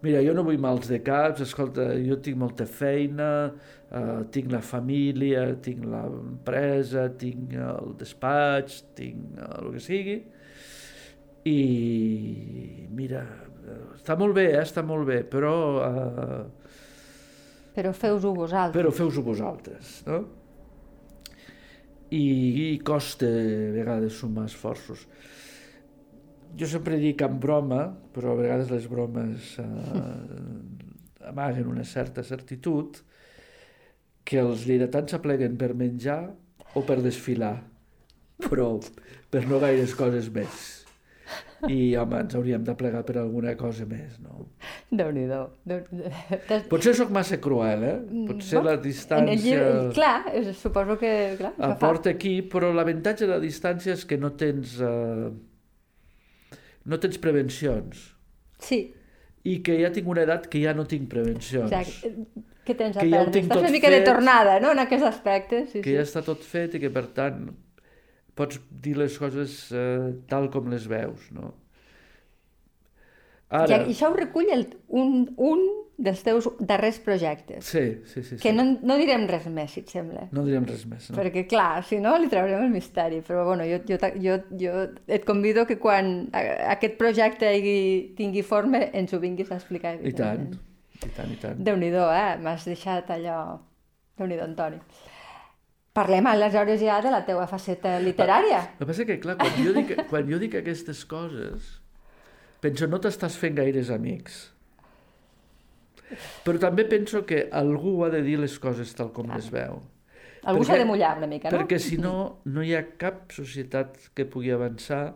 mira, 0.04 0.20
jo 0.24 0.34
no 0.36 0.44
vull 0.44 0.60
mals 0.60 0.90
de 0.90 1.00
caps, 1.04 1.40
escolta, 1.46 1.86
jo 2.04 2.18
tinc 2.24 2.36
molta 2.40 2.66
feina, 2.68 3.30
uh, 3.48 4.20
tinc 4.34 4.52
la 4.52 4.60
família, 4.64 5.46
tinc 5.64 5.86
l'empresa, 5.88 7.08
tinc 7.20 7.56
el 7.56 7.94
despatx, 8.00 8.82
tinc 8.98 9.40
el 9.48 9.72
que 9.72 9.82
sigui, 9.82 10.18
i 11.48 11.58
mira, 12.92 13.24
està 13.94 14.16
molt 14.20 14.36
bé, 14.36 14.50
eh? 14.52 14.62
està 14.62 14.84
molt 14.84 15.08
bé, 15.08 15.22
però... 15.28 15.56
Uh, 15.80 16.44
però 17.74 17.90
feu-ho 17.96 18.30
vosaltres. 18.36 18.76
Però 18.76 18.92
feu-ho 18.94 19.22
vosaltres, 19.24 20.00
no? 20.06 20.24
i, 22.14 22.74
i 22.74 22.78
costa 22.84 23.26
a 23.26 23.70
vegades 23.74 24.20
sumar 24.20 24.46
esforços. 24.50 25.06
Jo 26.58 26.68
sempre 26.70 26.98
dic 27.02 27.24
en 27.26 27.40
broma, 27.42 27.86
però 28.14 28.34
a 28.34 28.38
vegades 28.38 28.70
les 28.70 28.86
bromes 28.90 29.54
eh, 29.58 31.28
amaguen 31.30 31.70
una 31.72 31.84
certa 31.88 32.22
certitud, 32.22 33.00
que 34.24 34.40
els 34.40 34.64
lleidatans 34.68 35.12
s'apleguen 35.12 35.58
per 35.60 35.74
menjar 35.76 36.20
o 36.74 36.84
per 36.86 37.00
desfilar, 37.04 37.56
però 38.46 38.70
per 39.30 39.44
no 39.50 39.60
gaires 39.62 39.94
coses 39.98 40.30
més 40.32 40.84
i 41.70 41.94
home, 41.96 42.18
ens 42.24 42.34
hauríem 42.36 42.64
de 42.64 42.74
plegar 42.76 43.02
per 43.08 43.16
alguna 43.20 43.54
cosa 43.56 43.86
més, 43.88 44.18
no? 44.22 44.46
Déu-n'hi-do. 44.94 45.40
Potser 46.70 46.94
sóc 46.98 47.12
massa 47.14 47.38
cruel, 47.42 47.86
eh? 47.86 47.94
Mm, 48.02 48.26
Potser 48.28 48.60
no? 48.60 48.66
la 48.68 48.76
distància... 48.82 49.38
Llibre, 49.40 49.72
clar, 49.96 50.18
suposo 50.58 50.98
que... 51.00 51.14
Clar, 51.40 51.54
el 51.68 51.76
porta 51.80 52.12
aquí, 52.14 52.36
però 52.50 52.72
l'avantatge 52.74 53.24
de 53.26 53.32
la 53.32 53.40
distància 53.42 53.96
és 53.96 54.04
que 54.08 54.20
no 54.20 54.34
tens... 54.40 54.76
Uh, 54.80 55.32
no 56.84 56.98
tens 57.00 57.18
prevencions. 57.20 58.10
Sí. 58.62 58.80
I 59.44 59.58
que 59.64 59.76
ja 59.80 59.90
tinc 59.92 60.08
una 60.08 60.24
edat 60.24 60.48
que 60.52 60.62
ja 60.62 60.72
no 60.76 60.86
tinc 60.88 61.08
prevencions. 61.12 61.72
Exacte. 61.72 62.14
Que 62.64 62.76
tens 62.76 62.96
a 62.96 63.02
que 63.04 63.10
perdre. 63.10 63.42
Ja 63.42 63.42
Estàs 63.44 63.60
una 63.60 63.74
mica 63.74 63.90
fet, 63.90 63.98
de 63.98 64.08
tornada, 64.08 64.56
no?, 64.60 64.72
en 64.72 64.80
aquest 64.86 65.04
aspecte. 65.04 65.66
Sí, 65.68 65.82
que 65.84 65.90
sí. 65.90 65.98
ja 65.98 66.04
està 66.06 66.24
tot 66.24 66.44
fet 66.48 66.78
i 66.78 66.80
que, 66.80 66.90
per 66.92 67.04
tant, 67.16 67.50
pots 68.38 68.60
dir 68.84 68.96
les 68.98 69.18
coses 69.20 69.58
eh, 69.76 70.14
tal 70.30 70.48
com 70.52 70.70
les 70.72 70.88
veus, 70.90 71.28
no? 71.36 71.52
Ara... 73.54 73.84
I 73.84 73.92
això 73.92 74.10
ho 74.10 74.16
recull 74.16 74.48
el, 74.50 74.64
un, 74.88 75.26
un 75.36 75.66
dels 75.96 76.22
teus 76.26 76.48
darrers 76.58 76.98
projectes. 76.98 77.64
Sí, 77.64 78.02
sí, 78.04 78.22
sí. 78.22 78.36
Que 78.36 78.50
sí. 78.50 78.54
no, 78.56 78.64
no 78.82 78.96
direm 78.98 79.26
res 79.30 79.46
més, 79.46 79.70
si 79.74 79.84
et 79.84 79.92
sembla. 79.92 80.26
No 80.34 80.44
direm 80.46 80.66
res 80.66 80.84
més, 80.90 81.06
no. 81.10 81.16
Perquè, 81.18 81.44
clar, 81.50 81.84
si 81.86 82.00
no, 82.02 82.16
li 82.18 82.28
traurem 82.32 82.64
el 82.66 82.72
misteri. 82.72 83.20
Però, 83.26 83.44
bueno, 83.46 83.66
jo, 83.68 83.78
jo, 83.86 83.98
jo, 84.20 84.38
jo 84.60 84.74
et 85.06 85.26
convido 85.28 85.66
que 85.68 85.78
quan 85.82 86.28
aquest 86.34 86.98
projecte 87.00 87.48
hagi, 87.50 87.76
tingui 88.18 88.42
forma 88.46 88.82
ens 88.92 89.14
ho 89.14 89.20
vinguis 89.22 89.52
a 89.52 89.58
explicar. 89.60 89.96
I 90.02 90.14
tant, 90.18 90.48
i 91.00 91.12
tant, 91.14 91.30
i 91.30 91.38
tant. 91.42 91.62
Déu-n'hi-do, 91.70 92.08
eh? 92.10 92.34
M'has 92.42 92.66
deixat 92.70 93.14
allò... 93.14 93.38
Déu-n'hi-do, 94.18 94.48
Antoni. 94.48 94.80
Parlem 95.94 96.26
aleshores 96.26 96.80
ja 96.82 96.98
de 97.04 97.10
la 97.12 97.22
teua 97.22 97.46
faceta 97.46 98.00
literària. 98.02 98.64
El 98.72 98.82
que 98.82 98.88
passa 98.90 99.06
que, 99.06 99.20
clar, 99.22 99.36
quan 99.38 99.54
jo 99.62 99.76
dic, 99.76 99.94
quan 100.10 100.26
jo 100.26 100.40
dic 100.42 100.56
aquestes 100.58 101.04
coses, 101.06 101.76
penso, 102.64 102.90
no 102.90 102.98
t'estàs 102.98 103.38
fent 103.38 103.54
gaires 103.60 103.94
amics. 103.94 104.40
Però 106.44 106.60
també 106.60 106.84
penso 106.88 107.24
que 107.26 107.46
algú 107.52 107.96
ha 108.04 108.10
de 108.12 108.22
dir 108.22 108.38
les 108.42 108.58
coses 108.62 108.92
tal 108.96 109.10
com 109.14 109.28
clar. 109.28 109.40
les 109.40 109.50
veu. 109.52 109.80
Algú 110.44 110.64
s'ha 110.68 110.76
de 110.76 110.84
mullar 110.84 111.14
una 111.18 111.28
mica, 111.28 111.48
no? 111.48 111.56
Perquè 111.56 111.78
si 111.80 111.96
no, 112.00 112.14
no 112.44 112.62
hi 112.62 112.74
ha 112.76 112.82
cap 113.00 113.32
societat 113.32 114.10
que 114.14 114.26
pugui 114.28 114.52
avançar 114.52 115.14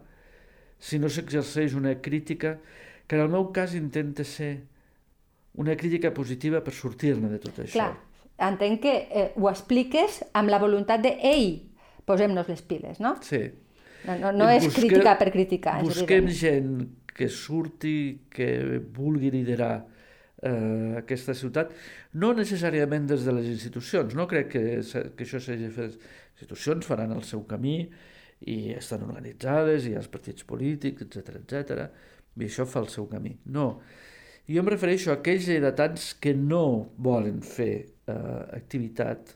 si 0.79 0.99
no 1.03 1.11
s'exerceix 1.13 1.75
una 1.77 1.99
crítica 2.01 2.57
que 3.07 3.17
en 3.17 3.25
el 3.27 3.33
meu 3.33 3.51
cas 3.53 3.75
intenta 3.77 4.25
ser 4.25 4.53
una 5.59 5.75
crítica 5.77 6.13
positiva 6.15 6.63
per 6.65 6.73
sortir-ne 6.77 7.29
de 7.33 7.41
tot 7.43 7.61
això. 7.65 7.75
Clar, 7.81 7.93
entenc 8.49 8.81
que 8.85 8.95
eh, 9.11 9.31
ho 9.37 9.49
expliques 9.51 10.23
amb 10.39 10.53
la 10.53 10.61
voluntat 10.63 11.03
de 11.05 11.17
ei, 11.27 11.49
posem-nos 12.09 12.49
les 12.49 12.63
piles, 12.63 13.01
no? 13.03 13.17
Sí. 13.27 13.43
No, 14.07 14.15
no, 14.21 14.33
no 14.33 14.49
és 14.49 14.65
busque, 14.65 14.87
criticar 14.87 15.17
per 15.21 15.33
criticar. 15.35 15.81
Busquem 15.85 16.29
gent 16.31 16.87
que 17.19 17.27
surti, 17.33 18.29
que 18.31 18.79
vulgui 18.95 19.33
liderar 19.35 19.83
eh, 20.43 20.99
aquesta 21.01 21.35
ciutat, 21.35 21.73
no 22.15 22.33
necessàriament 22.37 23.09
des 23.11 23.25
de 23.27 23.35
les 23.35 23.49
institucions, 23.51 24.15
no 24.15 24.29
crec 24.31 24.53
que, 24.55 24.63
que 25.17 25.27
això 25.27 25.41
s'hagi 25.43 25.71
fet. 25.75 25.99
Les 25.99 26.45
institucions 26.45 26.87
faran 26.87 27.15
el 27.17 27.25
seu 27.27 27.43
camí 27.51 27.81
i 28.47 28.59
estan 28.79 29.03
organitzades, 29.09 29.89
i 29.89 29.97
els 29.99 30.11
partits 30.13 30.47
polítics, 30.47 31.03
etc 31.09 31.41
etc. 31.41 31.89
i 32.39 32.47
això 32.47 32.67
fa 32.69 32.85
el 32.85 32.93
seu 32.93 33.09
camí. 33.11 33.35
No, 33.51 33.73
jo 34.49 34.63
em 34.63 34.71
refereixo 34.71 35.11
a 35.11 35.19
aquells 35.19 35.49
lleidatans 35.51 36.13
que 36.23 36.33
no 36.37 36.95
volen 36.97 37.43
fer 37.43 37.73
eh, 37.83 38.15
activitat 38.57 39.35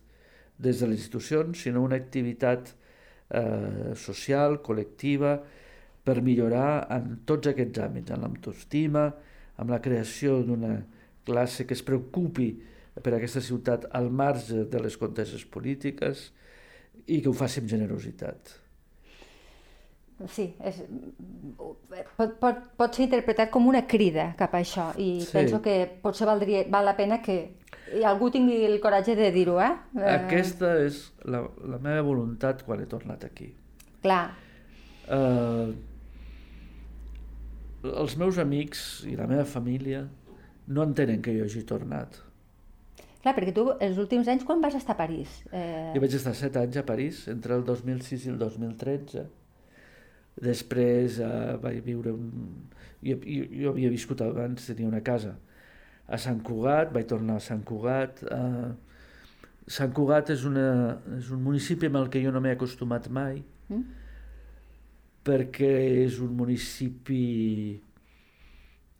des 0.62 0.78
de 0.78 0.86
les 0.86 1.02
institucions, 1.02 1.58
sinó 1.58 1.82
una 1.82 1.98
activitat 1.98 2.70
eh, 2.70 3.92
social, 3.98 4.60
col·lectiva, 4.62 5.34
per 6.02 6.22
millorar 6.22 6.86
en 6.94 7.20
tots 7.26 7.50
aquests 7.50 7.82
àmbits, 7.82 8.14
en 8.14 8.24
l'autoestima, 8.24 9.04
amb 9.62 9.70
la 9.70 9.78
creació 9.82 10.40
d'una 10.46 10.74
classe 11.26 11.66
que 11.66 11.76
es 11.76 11.82
preocupi 11.86 12.50
per 13.00 13.14
aquesta 13.16 13.40
ciutat 13.40 13.86
al 13.96 14.10
marge 14.12 14.66
de 14.68 14.80
les 14.82 14.98
conteses 15.00 15.44
polítiques 15.48 16.30
i 17.06 17.22
que 17.22 17.30
ho 17.30 17.36
faci 17.36 17.62
amb 17.62 17.70
generositat. 17.72 18.58
Sí, 20.30 20.44
és, 20.62 20.76
pot, 22.18 22.36
pot, 22.38 22.58
pot 22.78 22.94
ser 22.94 23.08
interpretat 23.08 23.50
com 23.50 23.64
una 23.66 23.82
crida 23.90 24.28
cap 24.38 24.52
a 24.54 24.60
això 24.62 24.92
i 25.00 25.16
sí. 25.24 25.32
penso 25.34 25.58
que 25.64 25.80
potser 26.02 26.28
valdria, 26.28 26.62
val 26.70 26.86
la 26.86 26.94
pena 26.98 27.18
que 27.24 27.38
algú 28.06 28.30
tingui 28.30 28.60
el 28.68 28.78
coratge 28.80 29.16
de 29.18 29.32
dir-ho, 29.34 29.58
eh? 29.60 29.72
eh? 29.98 30.12
Aquesta 30.14 30.76
és 30.84 31.00
la, 31.26 31.42
la 31.66 31.80
meva 31.82 32.04
voluntat 32.06 32.62
quan 32.66 32.84
he 32.84 32.86
tornat 32.86 33.24
aquí. 33.26 33.50
Clar. 34.04 34.24
Uh, 35.10 35.72
els 37.82 38.14
meus 38.20 38.38
amics 38.38 39.02
i 39.10 39.16
la 39.18 39.26
meva 39.26 39.44
família 39.48 40.04
no 40.66 40.86
entenen 40.86 41.22
que 41.22 41.34
jo 41.36 41.46
hagi 41.48 41.64
tornat. 41.68 42.20
Clar, 43.22 43.36
perquè 43.36 43.54
tu 43.54 43.68
els 43.78 43.98
últims 44.02 44.26
anys 44.28 44.42
quan 44.46 44.62
vas 44.62 44.74
estar 44.74 44.96
a 44.96 44.98
París? 44.98 45.42
Eh... 45.52 45.92
Jo 45.94 46.02
vaig 46.02 46.16
estar 46.18 46.34
set 46.34 46.58
anys 46.58 46.80
a 46.80 46.86
París, 46.86 47.26
entre 47.30 47.54
el 47.54 47.62
2006 47.66 48.26
i 48.26 48.32
el 48.34 48.40
2013 48.40 49.28
Després 50.40 51.18
eh, 51.20 51.56
vaig 51.60 51.82
viure 51.84 52.12
un... 52.14 52.30
Jo, 53.02 53.18
jo, 53.20 53.44
jo 53.50 53.72
havia 53.72 53.90
viscut 53.92 54.22
abans, 54.24 54.68
tenia 54.68 54.88
una 54.88 55.02
casa 55.04 55.34
a 56.12 56.18
Sant 56.20 56.40
Cugat, 56.44 56.92
vaig 56.94 57.06
tornar 57.10 57.38
a 57.38 57.42
Sant 57.42 57.62
Cugat. 57.66 58.22
Uh, 58.26 58.72
Sant 59.70 59.92
Cugat 59.94 60.32
és, 60.34 60.44
una, 60.48 60.66
és 61.16 61.30
un 61.34 61.42
municipi 61.44 61.88
amb 61.88 62.00
el 62.00 62.08
que 62.12 62.22
jo 62.22 62.32
no 62.34 62.42
m'he 62.42 62.54
acostumat 62.56 63.08
mai, 63.12 63.40
mm? 63.68 63.82
perquè 65.26 65.72
és 66.02 66.18
un 66.22 66.34
municipi 66.36 67.22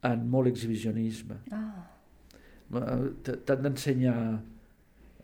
amb 0.09 0.27
molt 0.35 0.51
exhibicionisme. 0.51 1.39
Ah. 1.55 1.87
T'han 2.73 3.63
d'ensenyar 3.67 4.19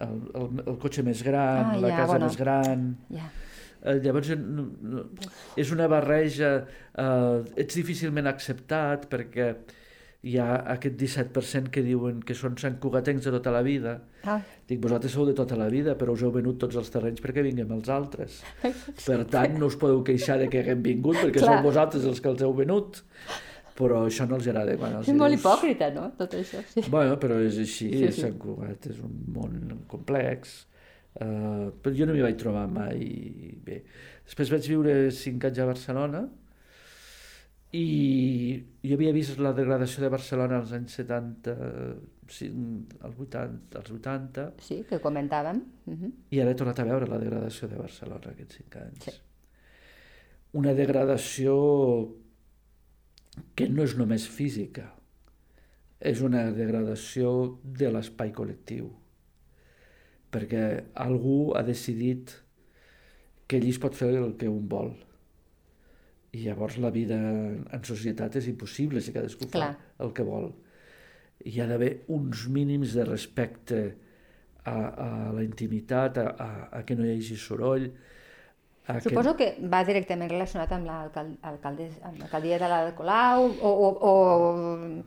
el, 0.05 0.19
el, 0.39 0.49
el 0.65 0.79
cotxe 0.83 1.03
més 1.07 1.23
gran, 1.27 1.75
ah, 1.75 1.81
la 1.83 1.93
ja, 1.93 2.01
casa 2.03 2.15
bueno. 2.15 2.29
més 2.31 2.41
gran... 2.41 2.89
Ja. 3.15 3.29
Eh, 3.79 4.01
llavors 4.03 4.33
no, 4.35 4.65
no, 4.91 5.05
és 5.59 5.69
una 5.71 5.87
barreja, 5.91 6.55
eh, 6.99 7.61
ets 7.63 7.79
difícilment 7.79 8.27
acceptat 8.27 9.07
perquè 9.11 9.53
hi 10.27 10.35
ha 10.43 10.49
aquest 10.75 10.97
17% 10.99 11.71
que 11.71 11.85
diuen 11.87 12.19
que 12.27 12.35
són 12.35 12.57
santcugatencs 12.59 13.29
de 13.29 13.33
tota 13.37 13.53
la 13.55 13.63
vida. 13.63 13.95
Ah. 14.27 14.41
Dic, 14.67 14.81
vosaltres 14.83 15.15
sou 15.15 15.29
de 15.29 15.35
tota 15.39 15.57
la 15.59 15.69
vida, 15.71 15.95
però 15.99 16.17
us 16.19 16.25
heu 16.27 16.33
venut 16.35 16.59
tots 16.59 16.79
els 16.81 16.91
terrenys 16.91 17.23
perquè 17.23 17.45
vinguem 17.47 17.71
els 17.79 17.91
altres. 17.95 18.41
Per 19.07 19.21
tant, 19.31 19.55
no 19.61 19.71
us 19.71 19.79
podeu 19.79 20.03
queixar 20.07 20.41
de 20.43 20.51
que 20.51 20.65
haguem 20.65 20.83
vingut, 20.83 21.21
perquè 21.21 21.39
Clar. 21.39 21.61
sou 21.61 21.71
vosaltres 21.71 22.09
els 22.11 22.23
que 22.25 22.33
els 22.35 22.43
heu 22.43 22.57
venut 22.59 23.03
però 23.79 24.03
això 24.09 24.27
no 24.27 24.39
els 24.39 24.49
agrada. 24.51 24.75
Quan 24.81 24.97
els 24.99 25.07
és 25.07 25.13
dius... 25.13 25.21
molt 25.21 25.37
hipòcrita, 25.37 25.93
no?, 25.95 26.09
tot 26.19 26.35
això. 26.39 26.63
Sí. 26.73 26.83
Bueno, 26.91 27.19
però 27.23 27.39
és 27.45 27.61
així, 27.63 27.91
sí, 27.93 28.11
sí. 28.11 28.25
Sant 28.25 28.39
Cugat 28.43 28.91
és 28.91 28.99
un 29.07 29.15
món 29.35 29.79
complex, 29.91 30.59
uh, 31.21 31.71
però 31.79 31.95
jo 31.95 32.09
no 32.09 32.17
m'hi 32.17 32.27
vaig 32.27 32.39
trobar 32.41 32.67
mai 32.73 33.07
bé. 33.65 33.83
Després 34.27 34.53
vaig 34.57 34.69
viure 34.75 34.99
cinc 35.15 35.49
anys 35.49 35.63
a 35.63 35.71
Barcelona 35.71 36.27
i 37.79 37.87
jo 38.81 38.97
havia 38.97 39.13
vist 39.13 39.41
la 39.45 39.53
degradació 39.57 40.03
de 40.03 40.11
Barcelona 40.13 40.59
als 40.59 40.73
anys 40.77 40.95
70, 41.03 41.57
als 43.05 43.19
80, 43.27 43.81
als 43.81 43.91
80. 43.93 44.47
Sí, 44.65 44.83
que 44.89 44.99
comentàvem. 45.05 45.61
Uh 45.87 45.95
-huh. 45.95 46.13
I 46.31 46.41
ara 46.41 46.51
he 46.51 46.55
tornat 46.55 46.79
a 46.81 46.85
veure 46.85 47.07
la 47.07 47.19
degradació 47.19 47.69
de 47.69 47.77
Barcelona 47.77 48.33
aquests 48.33 48.57
cinc 48.57 48.77
anys. 48.77 49.05
Sí. 49.05 49.11
Una 50.53 50.73
degradació 50.73 51.55
que 53.57 53.69
no 53.69 53.85
és 53.85 53.97
només 53.99 54.27
física, 54.29 54.87
és 55.99 56.23
una 56.23 56.45
degradació 56.55 57.59
de 57.63 57.91
l'espai 57.91 58.31
col·lectiu, 58.35 58.91
perquè 60.31 60.65
algú 60.95 61.55
ha 61.57 61.65
decidit 61.67 62.37
que 63.49 63.59
ell 63.59 63.69
es 63.69 63.81
pot 63.83 63.97
fer 63.97 64.13
el 64.15 64.35
que 64.39 64.51
un 64.51 64.69
vol. 64.69 64.93
I 66.37 66.45
llavors 66.45 66.77
la 66.79 66.93
vida 66.93 67.17
en 67.17 67.85
societat 67.89 68.37
és 68.37 68.51
impossible 68.51 69.01
si 69.01 69.15
cadascú 69.15 69.49
Clar. 69.49 69.73
fa 69.73 70.05
el 70.05 70.13
que 70.15 70.27
vol. 70.27 70.51
Hi 71.49 71.63
ha 71.63 71.67
d'haver 71.71 72.05
uns 72.13 72.45
mínims 72.53 72.93
de 72.99 73.07
respecte 73.09 73.81
a, 74.69 74.77
a 74.77 75.09
la 75.33 75.43
intimitat, 75.47 76.21
a, 76.21 76.29
a, 76.37 76.51
a 76.79 76.85
que 76.85 76.99
no 76.99 77.07
hi 77.07 77.15
hagi 77.17 77.39
soroll, 77.41 77.89
aquest... 78.89 79.09
Suposo 79.11 79.35
que 79.37 79.49
va 79.69 79.83
directament 79.85 80.31
relacionat 80.31 80.73
amb 80.73 80.89
l'alcaldia 80.89 82.61
de 82.63 82.71
la 82.73 82.79
Colau 82.97 83.45
o, 83.49 83.73
o, 83.73 83.89
o 84.11 84.13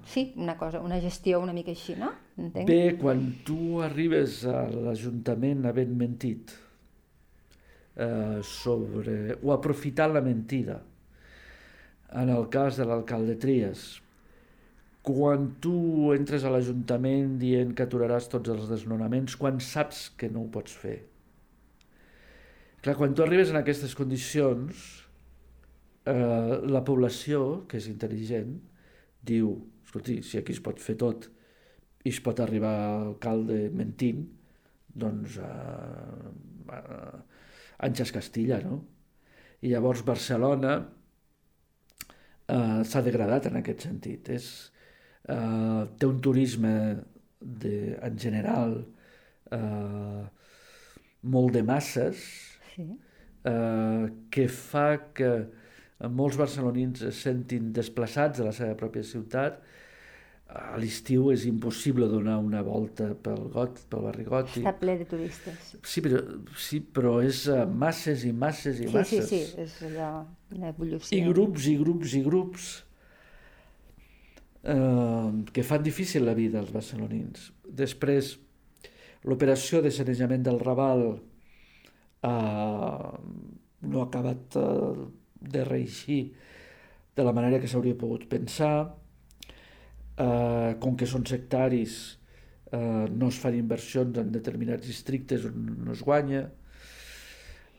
sí, 0.05 0.27
una 0.37 0.55
cosa, 0.57 0.81
una 0.85 0.99
gestió 1.01 1.39
una 1.41 1.55
mica 1.55 1.73
així, 1.73 1.95
no? 1.97 2.11
Entenc. 2.37 2.69
Bé, 2.69 2.95
quan 3.01 3.23
tu 3.47 3.81
arribes 3.81 4.43
a 4.49 4.67
l'Ajuntament 4.69 5.65
havent 5.69 5.97
mentit 5.97 6.53
eh, 7.97 8.39
sobre, 8.45 9.17
o 9.41 9.53
aprofitant 9.55 10.13
la 10.13 10.21
mentida, 10.25 10.79
en 12.21 12.29
el 12.29 12.47
cas 12.53 12.77
de 12.77 12.85
l'alcalde 12.85 13.37
Trias, 13.39 14.01
quan 15.01 15.55
tu 15.63 16.11
entres 16.13 16.43
a 16.45 16.51
l'Ajuntament 16.53 17.39
dient 17.41 17.71
que 17.73 17.87
aturaràs 17.87 18.29
tots 18.29 18.51
els 18.53 18.67
desnonaments, 18.69 19.37
quan 19.39 19.57
saps 19.63 20.11
que 20.17 20.29
no 20.29 20.45
ho 20.45 20.51
pots 20.53 20.75
fer, 20.77 20.99
Clar, 22.81 22.95
quan 22.97 23.13
tu 23.13 23.21
arribes 23.21 23.51
en 23.51 23.59
aquestes 23.59 23.93
condicions, 23.93 24.85
eh, 26.09 26.53
la 26.65 26.81
població, 26.81 27.67
que 27.69 27.77
és 27.77 27.87
intel·ligent, 27.91 28.55
diu, 29.21 29.51
escolti, 29.85 30.21
si 30.25 30.39
aquí 30.39 30.55
es 30.55 30.61
pot 30.65 30.81
fer 30.81 30.95
tot 30.97 31.27
i 32.01 32.09
es 32.09 32.19
pot 32.25 32.39
arribar 32.41 32.73
al 32.73 33.03
alcalde 33.11 33.69
mentint, 33.77 34.23
doncs 34.97 35.37
eh, 35.37 36.31
eh, 36.73 37.19
Àngels 37.85 38.13
Castilla, 38.15 38.57
no? 38.65 38.81
I 39.61 39.69
llavors 39.75 40.01
Barcelona 40.05 40.73
eh, 42.49 42.81
s'ha 42.81 43.05
degradat 43.05 43.51
en 43.51 43.61
aquest 43.61 43.85
sentit. 43.85 44.31
És, 44.33 44.47
eh, 45.29 45.83
té 45.97 46.09
un 46.09 46.17
turisme 46.21 46.73
de, 47.41 47.75
en 48.01 48.17
general 48.17 48.79
eh, 49.53 50.23
molt 51.21 51.53
de 51.53 51.61
masses, 51.61 52.25
sí. 52.81 52.99
eh, 53.51 54.05
que 54.33 54.47
fa 54.51 54.87
que 55.17 55.31
molts 56.09 56.39
barcelonins 56.39 57.05
es 57.11 57.21
sentin 57.27 57.71
desplaçats 57.75 58.41
de 58.41 58.47
la 58.47 58.55
seva 58.55 58.75
pròpia 58.79 59.05
ciutat. 59.05 59.61
A 60.51 60.75
l'estiu 60.75 61.29
és 61.31 61.45
impossible 61.47 62.09
donar 62.11 62.35
una 62.43 62.59
volta 62.65 63.13
pel 63.23 63.45
got, 63.53 63.77
pel 63.87 64.01
barri 64.09 64.25
gòtic. 64.27 64.65
Està 64.65 64.73
ple 64.81 64.97
de 64.99 65.05
turistes. 65.07 65.69
Sí, 65.87 66.03
però, 66.03 66.19
sí, 66.59 66.81
però 66.83 67.13
és 67.23 67.45
uh, 67.47 67.63
masses 67.63 68.25
i 68.27 68.33
masses 68.35 68.81
i 68.81 68.89
sí, 68.89 68.91
masses. 68.91 69.29
Sí, 69.29 69.39
sí, 69.45 69.61
és 69.63 69.77
allò, 69.87 70.09
una 70.57 70.73
evolució. 70.73 71.15
I 71.15 71.23
grups 71.29 71.69
i 71.71 71.77
grups 71.79 72.17
i 72.19 72.23
grups 72.25 72.71
eh, 74.63 75.43
que 75.53 75.63
fan 75.63 75.83
difícil 75.83 76.25
la 76.25 76.35
vida 76.35 76.59
als 76.59 76.71
barcelonins. 76.73 77.51
Després, 77.63 78.35
l'operació 79.23 79.81
de 79.81 79.91
sanejament 79.93 80.43
del 80.43 80.59
Raval 80.59 81.21
eh, 82.23 83.11
no 83.81 84.01
ha 84.01 84.07
acabat 84.07 84.57
eh, 84.61 85.05
de 85.41 85.65
reeixir 85.65 86.23
de 87.15 87.23
la 87.27 87.33
manera 87.35 87.59
que 87.59 87.67
s'hauria 87.67 87.97
pogut 87.97 88.27
pensar, 88.31 88.93
eh, 90.17 90.71
com 90.79 90.95
que 90.97 91.09
són 91.09 91.25
sectaris 91.27 91.99
eh, 92.71 93.05
no 93.11 93.29
es 93.29 93.39
fan 93.41 93.57
inversions 93.57 94.21
en 94.21 94.31
determinats 94.33 94.87
districtes 94.87 95.45
on 95.49 95.71
no 95.85 95.95
es 95.95 96.03
guanya, 96.07 96.45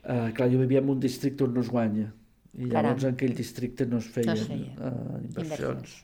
eh, 0.05 0.31
clar, 0.37 0.51
jo 0.53 0.61
vivia 0.61 0.83
en 0.83 0.91
un 0.93 1.01
districte 1.01 1.47
on 1.47 1.55
no 1.57 1.65
es 1.65 1.71
guanya, 1.73 2.11
i 2.53 2.67
llavors 2.69 3.01
Caram. 3.01 3.05
en 3.09 3.15
aquell 3.17 3.37
districte 3.37 3.87
no 3.89 4.01
es 4.03 4.09
feien, 4.13 4.35
no 4.35 4.41
es 4.41 4.49
feien. 4.49 4.73
Uh, 4.77 5.21
inversions. 5.25 5.95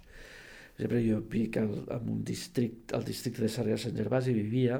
Exemple, 0.78 1.00
jo 1.04 1.18
vic 1.32 1.58
al, 1.60 1.74
en 1.98 2.12
un 2.14 2.22
districte, 2.24 2.94
al 2.96 3.04
districte 3.04 3.42
de 3.44 3.50
Sarrià 3.52 3.76
Sant 3.82 3.96
Gervasi 3.98 4.32
vivia, 4.36 4.78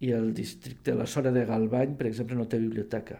i 0.00 0.12
el 0.14 0.30
districte, 0.34 0.94
la 0.94 1.06
zona 1.06 1.32
de 1.34 1.44
Galbany, 1.46 1.96
per 1.98 2.06
exemple, 2.06 2.36
no 2.38 2.46
té 2.50 2.60
biblioteca. 2.62 3.18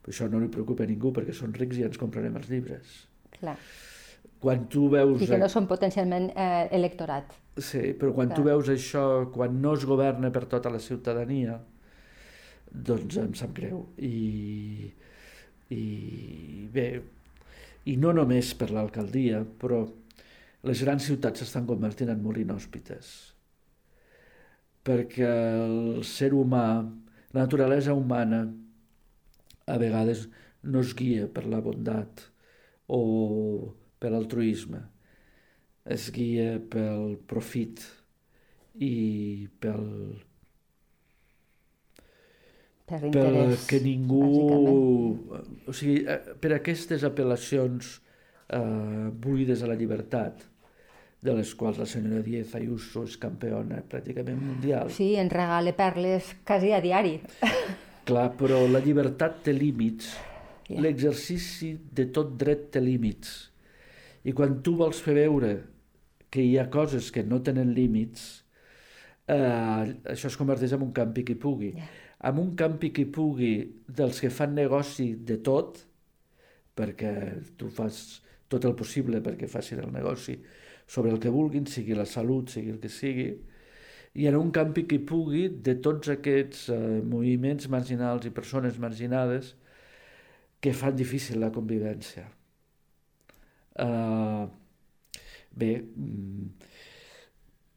Però 0.00 0.14
això 0.14 0.26
no 0.30 0.40
li 0.42 0.48
preocupa 0.50 0.82
a 0.82 0.90
ningú 0.90 1.12
perquè 1.14 1.34
són 1.36 1.54
rics 1.54 1.78
i 1.78 1.86
ens 1.86 2.00
comprarem 2.00 2.38
els 2.40 2.48
llibres. 2.50 2.96
Clar. 3.36 3.54
Quan 4.40 4.66
tu 4.72 4.88
veus... 4.90 5.20
I 5.22 5.28
que 5.30 5.38
no 5.38 5.50
són 5.52 5.68
potencialment 5.70 6.30
eh, 6.32 6.66
electorat. 6.74 7.36
Sí, 7.60 7.92
però 8.00 8.14
quan 8.16 8.32
Clar. 8.32 8.38
tu 8.38 8.46
veus 8.48 8.72
això, 8.72 9.04
quan 9.34 9.60
no 9.62 9.76
es 9.76 9.86
governa 9.86 10.32
per 10.34 10.46
tota 10.50 10.72
la 10.72 10.80
ciutadania, 10.82 11.58
doncs 12.70 13.20
em 13.20 13.34
sap 13.38 13.54
greu. 13.54 13.84
I, 14.00 14.90
i 15.76 15.82
bé, 16.72 16.88
i 17.92 17.98
no 18.00 18.14
només 18.16 18.54
per 18.58 18.72
l'alcaldia, 18.74 19.44
però 19.60 19.84
les 20.66 20.82
grans 20.82 21.04
ciutats 21.06 21.44
s'estan 21.44 21.68
convertint 21.68 22.10
en 22.10 22.24
molt 22.24 22.40
inhòspites 22.40 23.29
perquè 24.86 25.28
el 25.28 26.04
ser 26.08 26.32
humà, 26.36 26.66
la 27.34 27.44
naturalesa 27.44 27.94
humana, 27.94 28.44
a 29.70 29.76
vegades 29.78 30.26
no 30.62 30.82
es 30.84 30.94
guia 30.96 31.28
per 31.30 31.46
la 31.46 31.60
bondat 31.64 32.24
o 32.90 33.02
per 34.00 34.10
l'altruisme, 34.12 34.80
es 35.84 36.10
guia 36.14 36.58
pel 36.72 37.16
profit 37.30 37.84
i 38.80 39.48
pel 39.60 39.86
per 42.90 43.00
interès, 43.06 43.66
que 43.70 43.78
ningú... 43.84 44.24
O 45.70 45.74
sigui, 45.76 46.00
eh, 46.10 46.34
per 46.42 46.56
aquestes 46.56 47.04
apel·lacions 47.06 47.92
eh, 48.50 49.10
buides 49.14 49.62
a 49.62 49.70
la 49.70 49.78
llibertat, 49.78 50.42
de 51.20 51.34
les 51.36 51.52
quals 51.54 51.78
la 51.78 51.86
senyora 51.88 52.22
Díez 52.24 52.54
Ayuso 52.56 53.04
és 53.04 53.18
campiona 53.20 53.82
pràcticament 53.84 54.40
mundial. 54.40 54.88
Sí, 54.94 55.12
en 55.20 55.28
regale 55.32 55.74
perles 55.76 56.32
quasi 56.48 56.72
a 56.72 56.80
diari. 56.80 57.18
Clar, 58.08 58.30
però 58.40 58.62
la 58.70 58.80
llibertat 58.80 59.42
té 59.44 59.52
límits. 59.52 60.14
Yeah. 60.70 60.80
L'exercici 60.86 61.74
de 61.76 62.08
tot 62.14 62.32
dret 62.40 62.70
té 62.72 62.80
límits. 62.80 63.50
I 64.24 64.32
quan 64.36 64.60
tu 64.64 64.76
vols 64.78 65.00
fer 65.04 65.18
veure 65.18 65.52
que 66.32 66.42
hi 66.44 66.56
ha 66.60 66.70
coses 66.72 67.10
que 67.12 67.24
no 67.26 67.40
tenen 67.44 67.74
límits, 67.76 68.24
eh, 69.28 69.92
això 70.14 70.30
es 70.30 70.38
converteix 70.40 70.72
en 70.76 70.86
un 70.86 70.94
campi 70.96 71.26
qui 71.26 71.36
pugui. 71.36 71.74
Yeah. 71.76 71.92
En 72.30 72.40
un 72.40 72.54
campi 72.56 72.90
qui 72.96 73.04
pugui 73.08 73.54
dels 73.88 74.20
que 74.20 74.32
fan 74.32 74.56
negoci 74.56 75.12
de 75.26 75.36
tot, 75.44 75.82
perquè 76.76 77.12
tu 77.60 77.68
fas 77.72 78.20
tot 78.50 78.64
el 78.66 78.74
possible 78.76 79.20
perquè 79.24 79.48
facin 79.48 79.80
el 79.84 79.92
negoci, 79.94 80.34
sobre 80.90 81.12
el 81.14 81.20
que 81.22 81.30
vulguin, 81.30 81.68
sigui 81.70 81.94
la 81.94 82.06
salut, 82.08 82.50
sigui 82.50 82.74
el 82.74 82.80
que 82.82 82.90
sigui, 82.90 83.30
i 84.18 84.26
en 84.26 84.36
un 84.36 84.50
campi 84.50 84.88
que 84.90 84.98
pugui 85.06 85.44
de 85.62 85.76
tots 85.84 86.10
aquests 86.10 86.66
eh, 86.74 86.78
moviments 87.06 87.68
marginals 87.70 88.26
i 88.26 88.32
persones 88.34 88.78
marginades 88.82 89.54
que 90.60 90.72
fan 90.74 90.96
difícil 90.98 91.38
la 91.40 91.52
convivència. 91.54 92.26
Uh, 93.80 94.50
bé, 95.56 95.70
mm, 95.80 96.48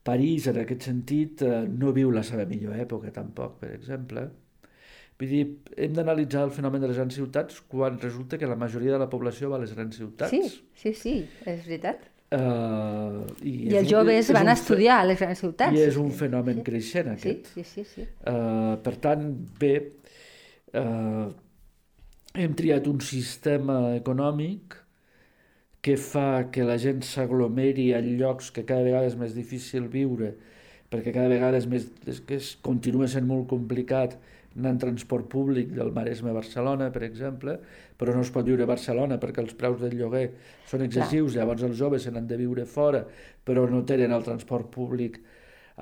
París, 0.03 0.49
en 0.49 0.57
aquest 0.63 0.89
sentit, 0.89 1.43
uh, 1.45 1.61
no 1.69 1.93
viu 1.95 2.09
la 2.11 2.25
seva 2.27 2.47
millor 2.49 2.75
època, 2.81 3.13
tampoc, 3.15 3.59
per 3.61 3.69
exemple. 3.77 4.25
Vull 5.21 5.31
dir, 5.31 5.43
hem 5.77 5.93
d'analitzar 5.95 6.41
el 6.49 6.51
fenomen 6.51 6.81
de 6.83 6.89
les 6.89 6.99
grans 6.99 7.15
ciutats 7.15 7.61
quan 7.71 8.01
resulta 8.01 8.41
que 8.41 8.49
la 8.49 8.57
majoria 8.59 8.97
de 8.97 8.99
la 9.05 9.07
població 9.13 9.53
va 9.53 9.61
a 9.61 9.63
les 9.63 9.77
grans 9.77 10.01
ciutats. 10.01 10.33
Sí, 10.33 10.65
sí, 10.81 10.97
sí, 10.97 11.15
és 11.45 11.63
veritat. 11.69 12.09
Uh, 12.33 13.27
I, 13.45 13.51
I 13.69 13.75
els 13.83 13.89
joves 13.91 14.31
van 14.33 14.49
a 14.49 14.55
estudiar 14.57 15.01
a 15.03 15.05
les 15.05 15.19
grans 15.21 15.37
ciutats. 15.37 15.75
I 15.77 15.83
és 15.85 15.97
un 16.01 16.09
fenomen 16.17 16.61
sí. 16.61 16.65
creixent, 16.65 17.11
aquest. 17.13 17.51
Sí, 17.53 17.65
sí, 17.67 17.83
sí. 17.83 18.05
sí. 18.05 18.07
Uh, 18.25 18.73
per 18.81 18.95
tant, 19.03 19.27
bé, 19.59 19.73
uh, 20.79 21.27
hem 22.33 22.55
triat 22.57 22.89
un 22.89 23.03
sistema 23.05 23.93
econòmic 23.99 24.79
que 25.83 25.97
fa 25.99 26.47
que 26.49 26.65
la 26.65 26.79
gent 26.81 27.03
s'aglomeri 27.05 27.91
en 27.93 28.07
llocs 28.17 28.49
que 28.55 28.63
cada 28.65 28.85
vegada 28.87 29.09
és 29.11 29.17
més 29.19 29.35
difícil 29.35 29.89
viure, 29.91 30.31
perquè 30.89 31.11
cada 31.11 31.29
vegada 31.29 31.59
és 31.59 31.67
més, 31.69 31.89
és 32.07 32.21
que 32.23 32.39
es, 32.39 32.53
continua 32.65 33.09
sent 33.11 33.27
molt 33.29 33.49
complicat 33.51 34.15
anar 34.57 34.73
en 34.75 34.79
transport 34.81 35.27
públic 35.31 35.71
del 35.73 35.91
Maresme 35.95 36.31
a 36.31 36.37
Barcelona, 36.37 36.89
per 36.93 37.03
exemple, 37.07 37.57
però 37.97 38.13
no 38.15 38.23
es 38.25 38.31
pot 38.33 38.45
viure 38.45 38.65
a 38.65 38.69
Barcelona 38.69 39.19
perquè 39.21 39.41
els 39.43 39.55
preus 39.57 39.79
del 39.81 39.95
lloguer 39.97 40.27
són 40.69 40.85
excessius, 40.85 41.33
Clar. 41.33 41.41
llavors 41.41 41.65
els 41.69 41.77
joves 41.79 42.05
se 42.05 42.13
n'han 42.13 42.27
de 42.29 42.37
viure 42.39 42.65
fora, 42.69 43.03
però 43.43 43.65
no 43.69 43.83
tenen 43.87 44.13
el 44.13 44.25
transport 44.25 44.69
públic 44.73 45.21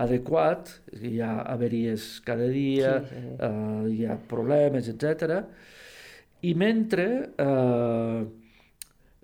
adequat, 0.01 0.69
hi 1.03 1.19
ha 1.19 1.41
averies 1.51 2.21
cada 2.23 2.47
dia, 2.47 3.01
sí, 3.03 3.15
sí. 3.15 3.33
Uh, 3.43 3.87
hi 3.91 4.05
ha 4.07 4.15
problemes, 4.31 4.87
etc. 4.87 5.41
I 6.47 6.53
mentre 6.57 7.07
eh, 7.37 8.21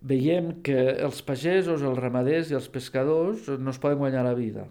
veiem 0.06 0.52
que 0.66 0.78
els 1.08 1.24
pagesos, 1.26 1.82
els 1.82 1.98
ramaders 1.98 2.52
i 2.52 2.58
els 2.60 2.68
pescadors 2.70 3.48
no 3.58 3.74
es 3.74 3.80
poden 3.82 3.98
guanyar 4.04 4.26
la 4.28 4.36
vida. 4.38 4.68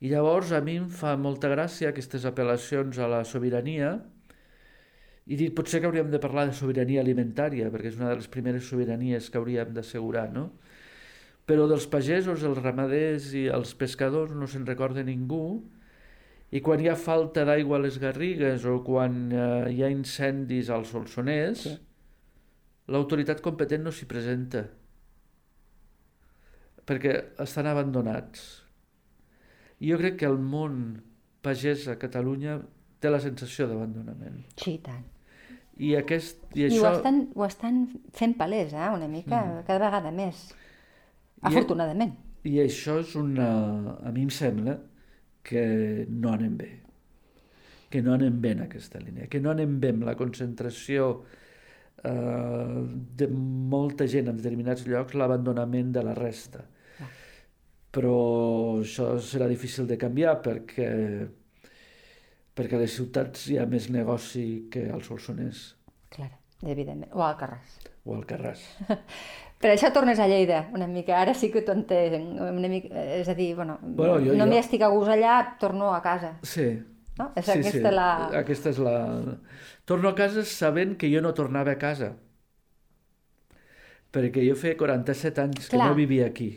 I 0.00 0.08
llavors 0.08 0.54
a 0.56 0.62
mi 0.64 0.78
em 0.80 0.88
fa 0.88 1.12
molta 1.20 1.50
gràcia 1.52 1.90
aquestes 1.90 2.24
apel·lacions 2.28 2.96
a 2.96 3.08
la 3.10 3.20
sobirania 3.28 3.98
i 5.30 5.36
dic, 5.36 5.52
potser 5.54 5.82
que 5.82 5.86
hauríem 5.90 6.08
de 6.10 6.18
parlar 6.22 6.46
de 6.48 6.54
sobirania 6.56 7.02
alimentària, 7.04 7.68
perquè 7.70 7.92
és 7.92 7.98
una 8.00 8.08
de 8.10 8.16
les 8.18 8.30
primeres 8.32 8.64
sobiranies 8.66 9.28
que 9.30 9.38
hauríem 9.38 9.74
d'assegurar, 9.76 10.30
no? 10.32 10.48
Però 11.46 11.66
dels 11.70 11.86
pagesos, 11.90 12.42
els 12.46 12.62
ramaders 12.62 13.28
i 13.38 13.44
els 13.52 13.74
pescadors 13.78 14.32
no 14.34 14.48
se'n 14.50 14.64
recorda 14.66 15.04
ningú 15.06 15.60
i 16.50 16.62
quan 16.64 16.80
hi 16.82 16.88
ha 16.90 16.96
falta 16.98 17.44
d'aigua 17.46 17.78
a 17.78 17.84
les 17.84 18.00
Garrigues 18.02 18.64
o 18.66 18.80
quan 18.86 19.20
eh, 19.30 19.70
hi 19.74 19.84
ha 19.84 19.90
incendis 19.92 20.70
al 20.70 20.86
Solsonès, 20.88 21.66
sí. 21.68 21.76
l'autoritat 22.90 23.42
competent 23.44 23.86
no 23.86 23.94
s'hi 23.94 24.08
presenta 24.10 24.64
perquè 26.90 27.14
estan 27.44 27.68
abandonats 27.70 28.59
jo 29.80 29.96
crec 30.00 30.18
que 30.20 30.28
el 30.28 30.38
món 30.38 31.00
pagès 31.44 31.86
a 31.88 31.96
Catalunya 32.00 32.58
té 33.00 33.10
la 33.10 33.20
sensació 33.22 33.66
d'abandonament. 33.70 34.42
Sí, 34.60 34.76
tant. 34.84 35.06
I, 35.80 35.94
aquest, 35.96 36.42
i, 36.52 36.66
això... 36.66 36.76
I 36.76 36.82
ho, 36.82 36.90
estan, 36.98 37.20
ho 37.32 37.46
estan 37.46 37.78
fent 38.16 38.34
palès, 38.36 38.74
eh? 38.76 38.88
una 38.92 39.08
mica, 39.08 39.38
mm. 39.40 39.62
cada 39.68 39.80
vegada 39.80 40.12
més. 40.12 40.50
Afortunadament. 41.48 42.12
I, 42.44 42.52
I 42.52 42.62
això 42.66 42.98
és 43.00 43.14
una... 43.16 43.48
A 44.04 44.12
mi 44.12 44.26
em 44.26 44.32
sembla 44.34 44.76
que 45.46 45.62
no 46.10 46.34
anem 46.34 46.58
bé. 46.60 46.70
Que 47.90 48.04
no 48.04 48.12
anem 48.14 48.36
bé 48.42 48.52
en 48.58 48.66
aquesta 48.66 49.00
línia. 49.00 49.30
Que 49.32 49.40
no 49.40 49.54
anem 49.54 49.78
bé 49.80 49.94
amb 49.94 50.04
la 50.04 50.14
concentració 50.20 51.08
eh, 52.04 52.76
de 53.16 53.30
molta 53.32 54.04
gent 54.04 54.28
en 54.28 54.36
determinats 54.36 54.84
llocs, 54.84 55.16
l'abandonament 55.16 55.96
de 55.96 56.04
la 56.04 56.12
resta 56.18 56.66
però 57.90 58.78
això 58.80 59.12
serà 59.22 59.48
difícil 59.50 59.88
de 59.90 59.98
canviar 59.98 60.36
perquè, 60.44 60.90
perquè 62.54 62.78
a 62.78 62.82
les 62.84 62.94
ciutats 62.94 63.48
hi 63.50 63.58
ha 63.58 63.66
més 63.70 63.90
negoci 63.90 64.46
que 64.70 64.86
al 64.94 65.02
Solsonès. 65.06 65.64
Clar, 66.14 66.30
evidentment. 66.62 67.10
O 67.18 67.24
al 67.26 67.36
Carràs. 67.40 67.80
O 68.06 68.14
al 68.14 68.22
Carràs. 68.30 68.62
per 69.60 69.72
això 69.72 69.90
tornes 69.94 70.22
a 70.22 70.28
Lleida, 70.30 70.62
una 70.76 70.86
mica. 70.90 71.18
Ara 71.18 71.34
sí 71.34 71.50
que 71.50 71.64
t'ho 71.66 71.74
entenc. 71.74 72.38
Una 72.46 72.70
mica, 72.70 72.94
és 73.18 73.28
a 73.28 73.34
dir, 73.38 73.52
bueno, 73.58 73.80
bueno 73.82 74.20
jo, 74.22 74.38
no 74.38 74.46
jo... 74.46 74.50
m'hi 74.52 74.62
estic 74.62 74.86
a 74.86 74.94
gust 74.94 75.10
allà, 75.16 75.42
torno 75.60 75.90
a 75.94 76.00
casa. 76.06 76.36
Sí. 76.46 76.70
No? 77.18 77.32
És 77.36 77.50
sí, 77.50 77.58
aquesta 77.58 77.90
sí. 77.90 77.94
la... 77.98 78.08
Aquesta 78.44 78.70
és 78.72 78.80
la... 78.80 78.96
Torno 79.90 80.14
a 80.14 80.14
casa 80.14 80.46
sabent 80.46 80.94
que 80.96 81.10
jo 81.10 81.20
no 81.24 81.34
tornava 81.34 81.74
a 81.74 81.80
casa. 81.80 82.14
Perquè 84.14 84.42
jo 84.46 84.54
feia 84.58 84.78
47 84.78 85.42
anys 85.42 85.68
Clar. 85.68 85.72
que 85.74 85.86
no 85.90 85.98
vivia 85.98 86.30
aquí. 86.30 86.52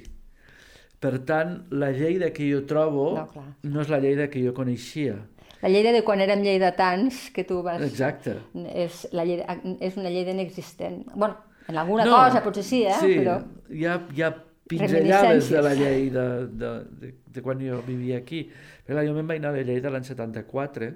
Per 1.04 1.18
tant, 1.28 1.58
la 1.76 1.92
Lleida 1.92 2.32
que 2.32 2.48
jo 2.48 2.64
trobo 2.70 3.10
no, 3.18 3.46
no 3.68 3.82
és 3.84 3.90
la 3.92 4.00
Lleida 4.00 4.30
que 4.32 4.44
jo 4.44 4.54
coneixia. 4.56 5.18
La 5.64 5.72
Lleida 5.72 5.92
de 5.96 6.04
quan 6.08 6.24
érem 6.24 6.44
lleidatans, 6.44 7.30
que 7.36 7.44
tu 7.48 7.62
vas... 7.64 7.84
Exacte. 7.84 8.38
És, 8.72 9.06
la 9.16 9.26
lleida, 9.28 9.58
és 9.84 10.00
una 10.00 10.12
Lleida 10.12 10.32
inexistent. 10.36 11.04
bueno, 11.16 11.38
en 11.68 11.78
alguna 11.78 12.06
no, 12.08 12.18
cosa 12.18 12.44
potser 12.44 12.64
sí, 12.68 12.82
eh? 12.88 12.96
Sí, 13.00 13.14
però... 13.20 13.38
hi 13.72 13.86
ha, 13.88 14.00
hi 14.16 14.24
ha 14.24 14.32
pinzellades 14.68 15.50
de 15.52 15.62
la 15.64 15.74
Lleida 15.76 16.26
de, 16.48 16.74
de, 17.00 17.14
de 17.36 17.44
quan 17.44 17.60
jo 17.60 17.82
vivia 17.88 18.20
aquí. 18.20 18.46
Però 18.88 19.04
jo 19.06 19.16
me'n 19.16 19.28
vaig 19.28 19.44
anar 19.44 19.54
a 19.56 19.64
Lleida 19.64 19.92
l'any 19.92 20.08
74 20.08 20.92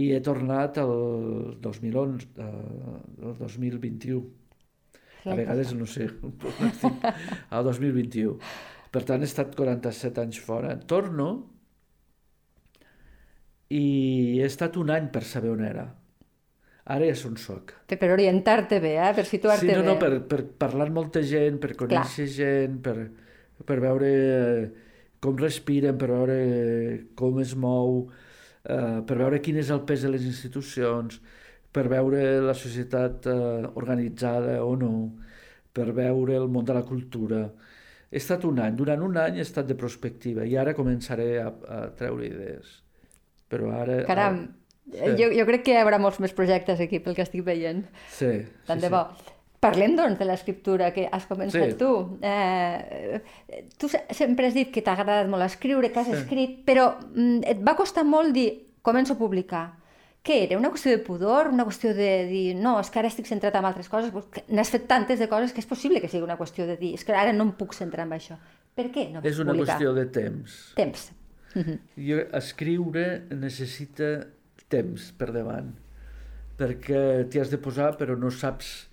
i 0.00 0.10
he 0.14 0.20
tornat 0.22 0.78
el 0.78 1.56
2011, 1.60 2.28
eh, 2.36 2.50
el 3.24 3.36
2021. 3.40 4.39
A 5.24 5.36
vegades 5.36 5.72
no 5.76 5.86
sé, 5.90 6.08
al 7.54 7.64
2021. 7.66 8.36
Per 8.90 9.02
tant, 9.06 9.22
he 9.22 9.28
estat 9.28 9.54
47 9.56 10.22
anys 10.22 10.40
fora. 10.42 10.74
Torno 10.90 11.30
i 13.70 14.40
he 14.40 14.46
estat 14.46 14.78
un 14.80 14.90
any 14.90 15.10
per 15.14 15.22
saber 15.28 15.52
on 15.52 15.64
era. 15.66 15.86
Ara 16.90 17.06
ja 17.06 17.14
on 17.28 17.36
soc. 17.38 17.74
Per 17.86 18.10
orientar-te 18.10 18.80
bé, 18.82 18.96
eh? 18.98 19.10
per 19.14 19.26
situar-te 19.28 19.68
bé. 19.68 19.76
Sí, 19.76 19.78
no, 19.78 19.92
no, 19.92 19.98
per, 20.00 20.24
per 20.26 20.42
parlar 20.58 20.88
amb 20.88 20.96
molta 20.98 21.22
gent, 21.22 21.60
per 21.62 21.76
conèixer 21.78 22.26
Clar. 22.26 22.34
gent, 22.34 22.80
per, 22.82 22.96
per 23.68 23.76
veure 23.84 24.10
com 25.22 25.36
respiren, 25.38 25.98
per 26.00 26.08
veure 26.10 26.38
com 27.14 27.38
es 27.44 27.52
mou, 27.54 28.08
eh, 28.64 28.98
per 29.06 29.18
veure 29.20 29.38
quin 29.44 29.60
és 29.60 29.70
el 29.70 29.84
pes 29.86 30.02
de 30.06 30.10
les 30.16 30.24
institucions, 30.26 31.20
per 31.72 31.86
veure 31.90 32.22
la 32.42 32.54
societat 32.54 33.26
eh, 33.30 33.66
organitzada 33.78 34.60
o 34.64 34.74
no, 34.78 34.92
per 35.72 35.90
veure 35.94 36.36
el 36.36 36.48
món 36.50 36.66
de 36.66 36.74
la 36.74 36.84
cultura. 36.86 37.44
He 38.10 38.18
estat 38.18 38.44
un 38.48 38.58
any, 38.58 38.74
durant 38.78 39.02
un 39.06 39.18
any 39.22 39.38
he 39.38 39.44
estat 39.46 39.68
de 39.68 39.76
prospectiva 39.78 40.46
i 40.46 40.56
ara 40.58 40.74
començaré 40.74 41.32
a, 41.42 41.50
a 41.50 41.82
treure 41.98 42.26
idees. 42.26 42.80
Però 43.50 43.70
ara... 43.74 44.00
Caram, 44.06 44.40
ara, 44.90 45.12
sí. 45.12 45.18
jo, 45.20 45.30
jo 45.34 45.46
crec 45.46 45.66
que 45.66 45.76
hi 45.76 45.82
haurà 45.82 46.00
molts 46.02 46.18
més 46.22 46.34
projectes 46.34 46.82
aquí 46.82 46.98
pel 47.02 47.14
que 47.18 47.26
estic 47.26 47.44
veient. 47.46 47.84
Sí, 48.10 48.32
Tant 48.66 48.82
sí, 48.82 48.86
de 48.86 48.90
bo. 48.94 49.04
Sí. 49.14 49.36
Parlem, 49.60 49.92
doncs, 49.92 50.16
de 50.16 50.24
l'escriptura 50.24 50.86
que 50.94 51.02
has 51.12 51.26
començat 51.28 51.74
sí. 51.74 51.76
tu. 51.76 51.90
Eh, 52.24 53.18
tu 53.76 53.90
sempre 53.92 54.48
has 54.48 54.54
dit 54.56 54.70
que 54.72 54.80
t'ha 54.80 54.94
agradat 54.96 55.28
molt 55.28 55.44
escriure, 55.44 55.90
que 55.92 56.00
has 56.00 56.08
sí. 56.08 56.16
escrit, 56.16 56.62
però 56.64 56.94
mm, 57.12 57.42
et 57.52 57.60
va 57.60 57.76
costar 57.76 58.06
molt 58.08 58.32
dir 58.32 58.48
començo 58.82 59.14
a 59.14 59.20
publicar. 59.20 59.66
Què 60.22 60.42
era? 60.44 60.58
Una 60.60 60.68
qüestió 60.68 60.92
de 60.92 61.00
pudor? 61.04 61.48
Una 61.48 61.64
qüestió 61.64 61.94
de 61.96 62.10
dir, 62.28 62.54
no, 62.58 62.74
és 62.82 62.90
que 62.92 63.00
ara 63.00 63.08
estic 63.08 63.28
centrat 63.28 63.54
en 63.56 63.64
altres 63.64 63.88
coses? 63.88 64.12
N'has 64.52 64.72
fet 64.72 64.84
tantes 64.90 65.18
de 65.18 65.28
coses 65.30 65.54
que 65.56 65.62
és 65.62 65.68
possible 65.68 66.00
que 66.02 66.10
sigui 66.12 66.26
una 66.26 66.36
qüestió 66.36 66.66
de 66.68 66.76
dir, 66.76 66.92
és 66.98 67.04
que 67.04 67.16
ara 67.16 67.32
no 67.32 67.46
em 67.48 67.54
puc 67.56 67.72
centrar 67.76 68.04
en 68.04 68.12
això. 68.18 68.36
Per 68.76 68.90
què 68.92 69.08
no 69.12 69.22
És 69.24 69.40
una 69.40 69.54
publicar? 69.54 69.78
qüestió 69.78 69.94
de 69.96 70.04
temps. 70.12 70.58
Temps. 70.76 71.10
-huh. 71.54 71.78
Jo, 71.96 72.20
escriure 72.36 73.06
necessita 73.30 74.10
temps 74.68 75.10
per 75.18 75.32
davant, 75.32 75.72
perquè 76.58 77.28
t'hi 77.30 77.40
has 77.40 77.50
de 77.50 77.58
posar 77.58 77.96
però 77.98 78.16
no 78.18 78.30
saps 78.30 78.88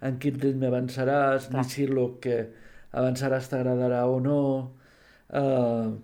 en 0.00 0.18
quin 0.18 0.38
ritme 0.40 0.68
avançaràs, 0.70 1.48
Clar. 1.48 1.64
ni 1.64 1.68
si 1.68 1.84
el 1.84 1.98
que 2.22 2.48
avançaràs 2.92 3.50
t'agradarà 3.50 4.06
o 4.06 4.20
no. 4.20 4.72
Uh, 5.28 5.98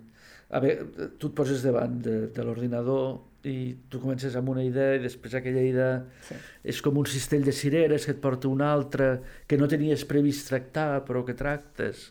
a 0.51 0.59
veure, 0.59 1.09
tu 1.17 1.27
et 1.31 1.33
poses 1.33 1.63
davant 1.63 1.95
de, 2.03 2.27
de 2.27 2.43
l'ordinador 2.43 3.21
i 3.45 3.55
tu 3.89 3.99
comences 4.01 4.35
amb 4.35 4.49
una 4.49 4.63
idea 4.65 4.95
i 4.97 5.03
després 5.03 5.35
aquella 5.37 5.63
idea 5.63 5.89
sí. 6.27 6.37
és 6.73 6.81
com 6.83 6.97
un 6.97 7.07
cistell 7.09 7.45
de 7.45 7.53
cireres 7.55 8.07
que 8.07 8.15
et 8.15 8.21
porta 8.23 8.49
una 8.49 8.71
altra 8.73 9.11
que 9.47 9.59
no 9.61 9.69
tenies 9.71 10.05
previst 10.09 10.49
tractar 10.49 11.03
però 11.07 11.23
que 11.27 11.37
tractes 11.37 12.09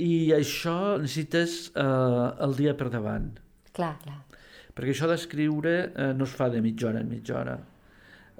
i 0.00 0.32
això 0.36 0.96
necessites 1.00 1.56
eh, 1.72 2.26
el 2.46 2.56
dia 2.58 2.76
per 2.76 2.90
davant 2.92 3.30
clar, 3.76 3.94
clar. 4.02 4.18
perquè 4.76 4.92
això 4.92 5.08
d'escriure 5.10 5.76
eh, 5.88 6.12
no 6.16 6.28
es 6.28 6.36
fa 6.36 6.50
de 6.52 6.60
mitja 6.64 6.90
hora 6.90 7.00
en 7.04 7.10
mitja 7.12 7.40
hora 7.40 7.56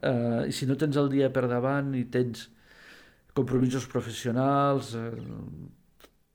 eh, 0.03 0.43
i 0.51 0.53
si 0.53 0.69
no 0.69 0.77
tens 0.81 1.01
el 1.01 1.11
dia 1.13 1.33
per 1.33 1.47
davant 1.49 1.95
i 1.97 2.05
tens 2.13 2.51
compromisos 3.37 3.89
professionals 3.89 4.93
eh, 5.01 5.13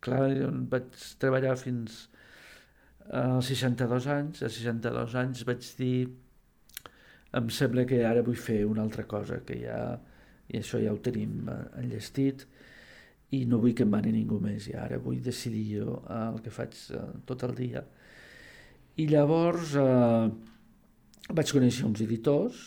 clar, 0.01 0.25
jo 0.37 0.49
vaig 0.73 1.05
treballar 1.21 1.57
fins 1.61 2.07
als 3.11 3.51
62 3.51 4.07
anys, 4.07 4.41
a 4.45 4.49
62 4.49 5.15
anys 5.19 5.43
vaig 5.47 5.65
dir 5.77 6.07
em 7.35 7.49
sembla 7.51 7.85
que 7.87 8.01
ara 8.07 8.23
vull 8.23 8.39
fer 8.39 8.61
una 8.67 8.83
altra 8.83 9.03
cosa, 9.07 9.39
que 9.47 9.57
ja, 9.61 9.79
i 10.51 10.59
això 10.59 10.79
ja 10.81 10.91
ho 10.93 10.99
tenim 11.03 11.47
eh, 11.51 11.59
enllestit, 11.83 12.45
i 13.35 13.45
no 13.47 13.61
vull 13.63 13.75
que 13.75 13.85
em 13.87 13.91
mani 13.91 14.11
ningú 14.15 14.39
més, 14.43 14.67
i 14.67 14.75
ara 14.75 14.99
vull 14.99 15.21
decidir 15.23 15.63
jo 15.77 15.97
eh, 16.01 16.21
el 16.27 16.41
que 16.43 16.51
faig 16.51 16.75
eh, 16.95 17.05
tot 17.27 17.43
el 17.47 17.55
dia. 17.55 17.83
I 18.99 19.07
llavors 19.11 19.75
eh, 19.79 20.27
vaig 21.31 21.55
conèixer 21.55 21.87
uns 21.87 22.03
editors, 22.03 22.59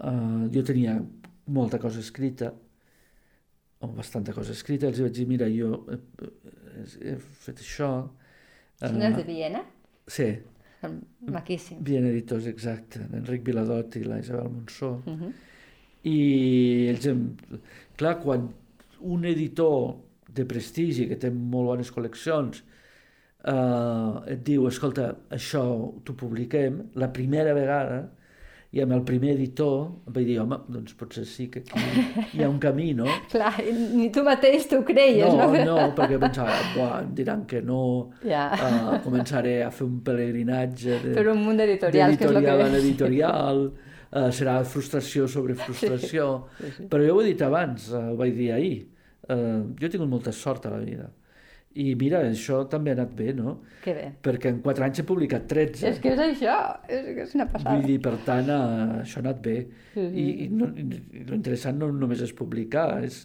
eh, 0.00 0.48
jo 0.56 0.64
tenia 0.64 0.96
molta 1.52 1.80
cosa 1.80 2.00
escrita, 2.00 2.52
o 3.82 3.88
bastanta 3.92 4.32
cosa 4.32 4.56
escrita, 4.56 4.88
els 4.88 5.00
vaig 5.04 5.16
dir, 5.16 5.28
mira, 5.28 5.48
jo 5.52 5.84
he, 5.92 6.00
he 7.12 7.16
fet 7.44 7.64
això... 7.64 7.92
Són 8.90 9.02
els 9.02 9.16
de 9.16 9.22
Viena? 9.28 9.62
Sí, 10.06 10.30
Maquíssim. 11.30 11.78
Bien 11.86 12.04
editors, 12.08 12.46
exacte, 12.50 12.98
l'Enric 13.12 13.44
Viladot 13.46 13.94
i 13.96 14.02
la 14.04 14.18
Isabel 14.18 14.48
Monsó. 14.50 14.96
Uh 15.06 15.10
Mhm. 15.10 15.22
-huh. 15.22 15.32
I 16.04 16.88
ells, 16.90 17.06
em... 17.06 17.36
clar, 17.96 18.18
quan 18.20 18.48
un 19.00 19.24
editor 19.24 19.94
de 20.34 20.44
prestigi 20.44 21.06
que 21.08 21.16
té 21.16 21.30
molt 21.30 21.66
bones 21.66 21.92
col·leccions 21.94 22.62
eh, 23.44 24.32
et 24.32 24.42
diu, 24.44 24.66
escolta, 24.66 25.16
això 25.30 25.62
t'ho 26.04 26.14
publiquem, 26.14 26.82
la 26.94 27.12
primera 27.12 27.54
vegada, 27.54 28.10
i 28.72 28.80
amb 28.80 28.94
el 28.96 29.02
primer 29.04 29.34
editor 29.34 29.82
vaig 30.14 30.24
dir, 30.30 30.38
home, 30.40 30.56
doncs 30.72 30.94
potser 30.96 31.26
sí 31.28 31.48
que 31.52 31.60
aquí 31.60 31.80
hi 32.38 32.42
ha 32.44 32.48
un 32.48 32.58
camí, 32.62 32.94
no? 32.96 33.04
Clar, 33.32 33.50
ni 33.92 34.06
tu 34.14 34.22
mateix 34.24 34.64
t'ho 34.70 34.78
creies, 34.88 35.28
no? 35.36 35.50
no? 35.52 35.64
No, 35.68 35.76
perquè 35.98 36.16
pensava, 36.22 36.54
buah, 36.72 37.02
em 37.04 37.10
diran 37.18 37.44
que 37.50 37.60
no, 37.62 37.82
Ja. 38.24 38.46
uh, 38.56 38.96
començaré 39.04 39.58
a 39.66 39.70
fer 39.70 39.84
un 39.84 39.98
pelegrinatge 40.06 41.00
de, 41.04 41.12
Per 41.18 41.26
un 41.34 41.42
munt 41.44 41.60
d'editorials, 41.60 42.16
que 42.16 42.24
és 42.24 42.30
el 42.30 42.38
que 42.38 42.40
d'editorial 42.40 42.66
en 42.70 42.78
editorial, 42.80 43.62
uh, 43.68 44.30
serà 44.38 44.56
frustració 44.64 45.28
sobre 45.28 45.54
frustració, 45.60 46.30
Sí, 46.60 46.72
sí. 46.78 46.88
però 46.88 47.04
jo 47.06 47.18
ho 47.18 47.22
he 47.22 47.28
dit 47.34 47.42
abans, 47.44 47.90
uh, 47.92 48.06
ho 48.14 48.16
vaig 48.16 48.32
dir 48.40 48.52
ahir, 48.56 48.78
uh, 49.28 49.60
jo 49.76 49.84
he 49.86 49.92
tingut 49.92 50.08
molta 50.08 50.32
sort 50.32 50.64
a 50.66 50.72
la 50.72 50.80
vida, 50.80 51.10
i 51.74 51.94
mira, 51.98 52.20
això 52.28 52.62
també 52.68 52.92
ha 52.92 52.96
anat 52.98 53.12
bé, 53.16 53.32
no? 53.36 53.58
Que 53.84 53.94
bé. 53.96 54.08
Perquè 54.22 54.50
en 54.52 54.58
4 54.64 54.84
anys 54.86 55.00
he 55.00 55.04
publicat 55.08 55.46
13. 55.48 55.86
És 55.88 56.00
que 56.02 56.12
és 56.12 56.20
això, 56.20 56.56
és 56.88 57.06
que 57.14 57.22
és 57.24 57.34
una 57.38 57.46
passada. 57.50 57.76
Vull 57.76 57.86
dir, 57.88 58.00
per 58.04 58.16
tant, 58.26 58.50
uh, 58.52 58.98
això 59.02 59.20
ha 59.20 59.24
anat 59.24 59.40
bé. 59.44 59.56
Sí, 59.94 60.00
sí. 60.04 60.24
I, 60.24 60.26
i, 60.44 60.48
no, 60.52 60.68
i 60.76 61.24
lo 61.28 61.38
interessant 61.38 61.78
no 61.80 61.88
només 61.92 62.20
és 62.26 62.34
publicar, 62.36 62.88
és 63.06 63.22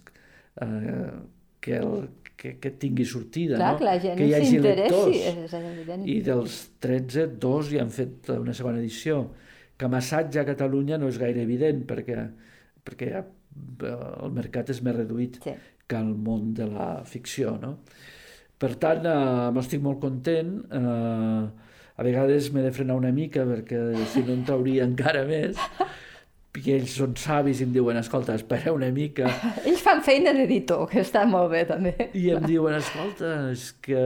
uh, 0.64 1.20
que, 1.62 1.78
el, 1.82 2.08
que, 2.38 2.56
que 2.64 2.72
tingui 2.80 3.06
sortida, 3.10 3.58
Clar, 3.60 3.74
no? 3.74 3.82
que 3.82 3.88
la 3.90 3.98
gent 4.00 4.18
que 4.20 4.28
hi 4.30 4.36
hagi 4.38 4.52
s'interessi, 4.56 5.22
lectors. 5.28 6.04
I 6.08 6.20
dels 6.26 6.60
13, 6.86 7.28
dos 7.42 7.72
ja 7.74 7.82
han 7.84 7.92
fet 7.94 8.30
una 8.38 8.56
segona 8.58 8.80
edició. 8.84 9.24
Que 9.78 9.90
Massatge 9.92 10.40
a 10.42 10.46
Catalunya 10.48 10.98
no 10.98 11.10
és 11.12 11.18
gaire 11.22 11.44
evident 11.46 11.84
perquè, 11.90 12.22
perquè 12.88 13.12
ja, 13.14 13.20
eh, 13.22 13.98
el 14.24 14.32
mercat 14.34 14.72
és 14.74 14.80
més 14.86 14.96
reduït 14.96 15.38
Sí. 15.44 15.54
que 15.88 15.98
el 16.00 16.16
món 16.16 16.54
de 16.58 16.66
la 16.68 17.04
ficció, 17.06 17.58
no? 17.62 17.78
Per 18.58 18.74
tant, 18.82 19.06
eh, 19.06 19.50
m'estic 19.54 19.82
molt 19.84 20.02
content. 20.02 20.58
Eh, 20.74 21.68
a 21.98 22.06
vegades 22.06 22.52
m'he 22.54 22.64
de 22.66 22.74
frenar 22.74 22.98
una 22.98 23.12
mica 23.14 23.46
perquè 23.46 23.80
si 24.12 24.22
no 24.26 24.34
en 24.34 24.44
trauria 24.46 24.86
encara 24.86 25.24
més. 25.30 25.58
I 26.58 26.74
ells 26.74 26.96
són 26.98 27.14
savis 27.22 27.60
i 27.62 27.68
em 27.68 27.74
diuen, 27.74 28.00
escolta, 28.02 28.34
espera 28.38 28.74
una 28.74 28.90
mica. 28.94 29.30
Ells 29.68 29.84
fan 29.86 30.02
feina 30.06 30.34
d'editor, 30.34 30.88
que 30.90 31.04
està 31.04 31.22
molt 31.30 31.52
bé, 31.54 31.64
també. 31.70 31.94
I 32.18 32.32
em 32.34 32.46
diuen, 32.50 32.80
escolta, 32.80 33.34
és 33.54 33.70
que... 33.86 34.02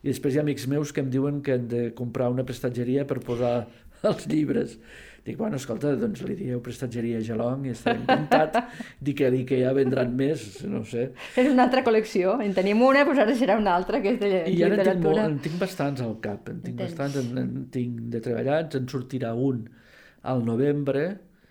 I 0.00 0.08
després 0.08 0.32
hi 0.32 0.38
ha 0.38 0.44
amics 0.46 0.68
meus 0.70 0.94
que 0.94 1.02
em 1.02 1.10
diuen 1.12 1.42
que 1.44 1.58
han 1.58 1.66
de 1.68 1.82
comprar 1.98 2.30
una 2.32 2.46
prestatgeria 2.46 3.02
per 3.04 3.18
posar 3.26 3.66
els 4.06 4.28
llibres. 4.30 4.78
Dic, 5.24 5.36
bueno, 5.36 5.56
escolta, 5.60 5.90
doncs 6.00 6.22
li 6.24 6.34
dieu 6.34 6.60
prestatgeria 6.64 7.18
Gelong 7.20 7.66
i 7.68 7.74
estaré 7.74 7.98
encantat. 8.00 8.54
Dic 9.04 9.18
que 9.18 9.28
l'IKEA 9.30 9.72
vendran 9.76 10.14
més, 10.16 10.62
no 10.64 10.80
ho 10.80 10.84
sé. 10.88 11.10
És 11.36 11.50
una 11.52 11.66
altra 11.66 11.82
col·lecció. 11.84 12.38
En 12.40 12.54
tenim 12.56 12.80
una, 12.82 13.02
doncs 13.04 13.20
ara 13.26 13.34
serà 13.36 13.58
una 13.60 13.74
altra, 13.76 14.00
que 14.00 14.14
és 14.14 14.20
de 14.22 14.30
I 14.48 14.62
ara 14.64 14.78
en 14.80 14.86
tinc, 14.88 15.02
molt, 15.04 15.18
en 15.26 15.38
tinc 15.44 15.58
bastants 15.60 16.00
al 16.06 16.14
cap, 16.24 16.48
en 16.48 16.62
tinc 16.64 16.72
En 16.72 16.86
tens. 16.86 16.94
bastants, 16.96 17.18
en, 17.20 17.42
en 17.44 17.66
tinc 17.74 17.98
de 18.14 18.20
treballats, 18.24 18.76
en 18.80 18.88
sortirà 18.88 19.34
un 19.36 19.66
al 20.22 20.40
novembre, 20.44 21.04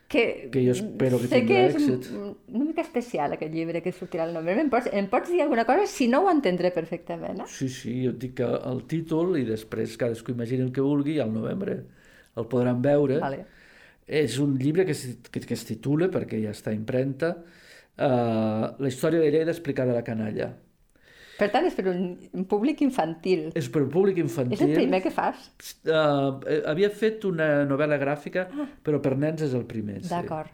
que, 0.10 0.49
que 0.51 0.63
jo 0.65 0.71
espero 0.73 1.19
que 1.21 1.27
sé 1.29 1.36
tingui 1.43 1.53
que 1.53 1.65
és 1.67 1.75
èxit. 1.75 2.08
un- 2.17 2.34
una 2.55 2.65
mica 2.65 2.82
especial 2.82 3.36
aquest 3.36 3.53
llibre 3.53 3.84
que 3.86 3.91
sortirà 3.93 4.23
al 4.25 4.34
novembre. 4.34 4.63
Em 4.65 4.69
pots, 4.73 4.89
em 4.91 5.05
pots 5.12 5.29
dir 5.29 5.43
alguna 5.43 5.67
cosa? 5.69 5.86
Si 5.86 6.08
no 6.10 6.23
ho 6.25 6.32
entendré 6.34 6.71
perfectament. 6.73 7.41
Eh? 7.45 7.47
Sí, 7.53 7.69
sí, 7.69 7.93
jo 8.08 8.15
et 8.15 8.19
dic 8.25 8.34
que 8.41 8.49
el 8.49 8.82
títol 8.89 9.38
i 9.38 9.45
després 9.45 9.93
cadascú 10.01 10.34
imagini 10.34 10.65
el 10.65 10.71
que 10.73 10.82
vulgui 10.82 11.19
i 11.19 11.21
al 11.21 11.29
novembre 11.32 11.84
el 12.39 12.45
podran 12.49 12.82
veure. 12.82 13.19
Vale. 13.21 13.45
És 14.10 14.39
un 14.41 14.56
llibre 14.58 14.86
que, 14.88 14.95
es- 14.98 15.19
que, 15.30 15.39
que 15.45 15.54
es 15.54 15.63
titula, 15.67 16.08
perquè 16.10 16.39
ja 16.41 16.50
està 16.56 16.74
impremta, 16.74 17.36
uh, 17.38 18.74
La 18.82 18.88
història 18.89 19.19
de 19.22 19.30
Lleida 19.32 19.52
explicada 19.54 19.91
a 19.93 20.00
la 20.00 20.04
canalla. 20.08 20.50
Per 21.39 21.48
tant, 21.54 21.63
és 21.69 21.76
per 21.78 21.86
un, 21.88 22.17
un 22.36 22.45
públic 22.52 22.82
infantil. 22.84 23.45
És 23.56 23.69
per 23.72 23.86
públic 23.88 24.17
infantil. 24.19 24.58
És 24.58 24.63
el 24.65 24.74
primer 24.76 25.00
que 25.06 25.12
fas? 25.13 25.45
Uh, 25.86 26.41
havia 26.67 26.89
fet 26.91 27.24
una 27.30 27.63
novel·la 27.69 28.00
gràfica, 28.02 28.48
però 28.84 29.00
per 29.02 29.13
nens 29.15 29.45
és 29.45 29.54
el 29.56 29.63
primer. 29.69 30.02
sí. 30.04 30.10
D'acord. 30.12 30.50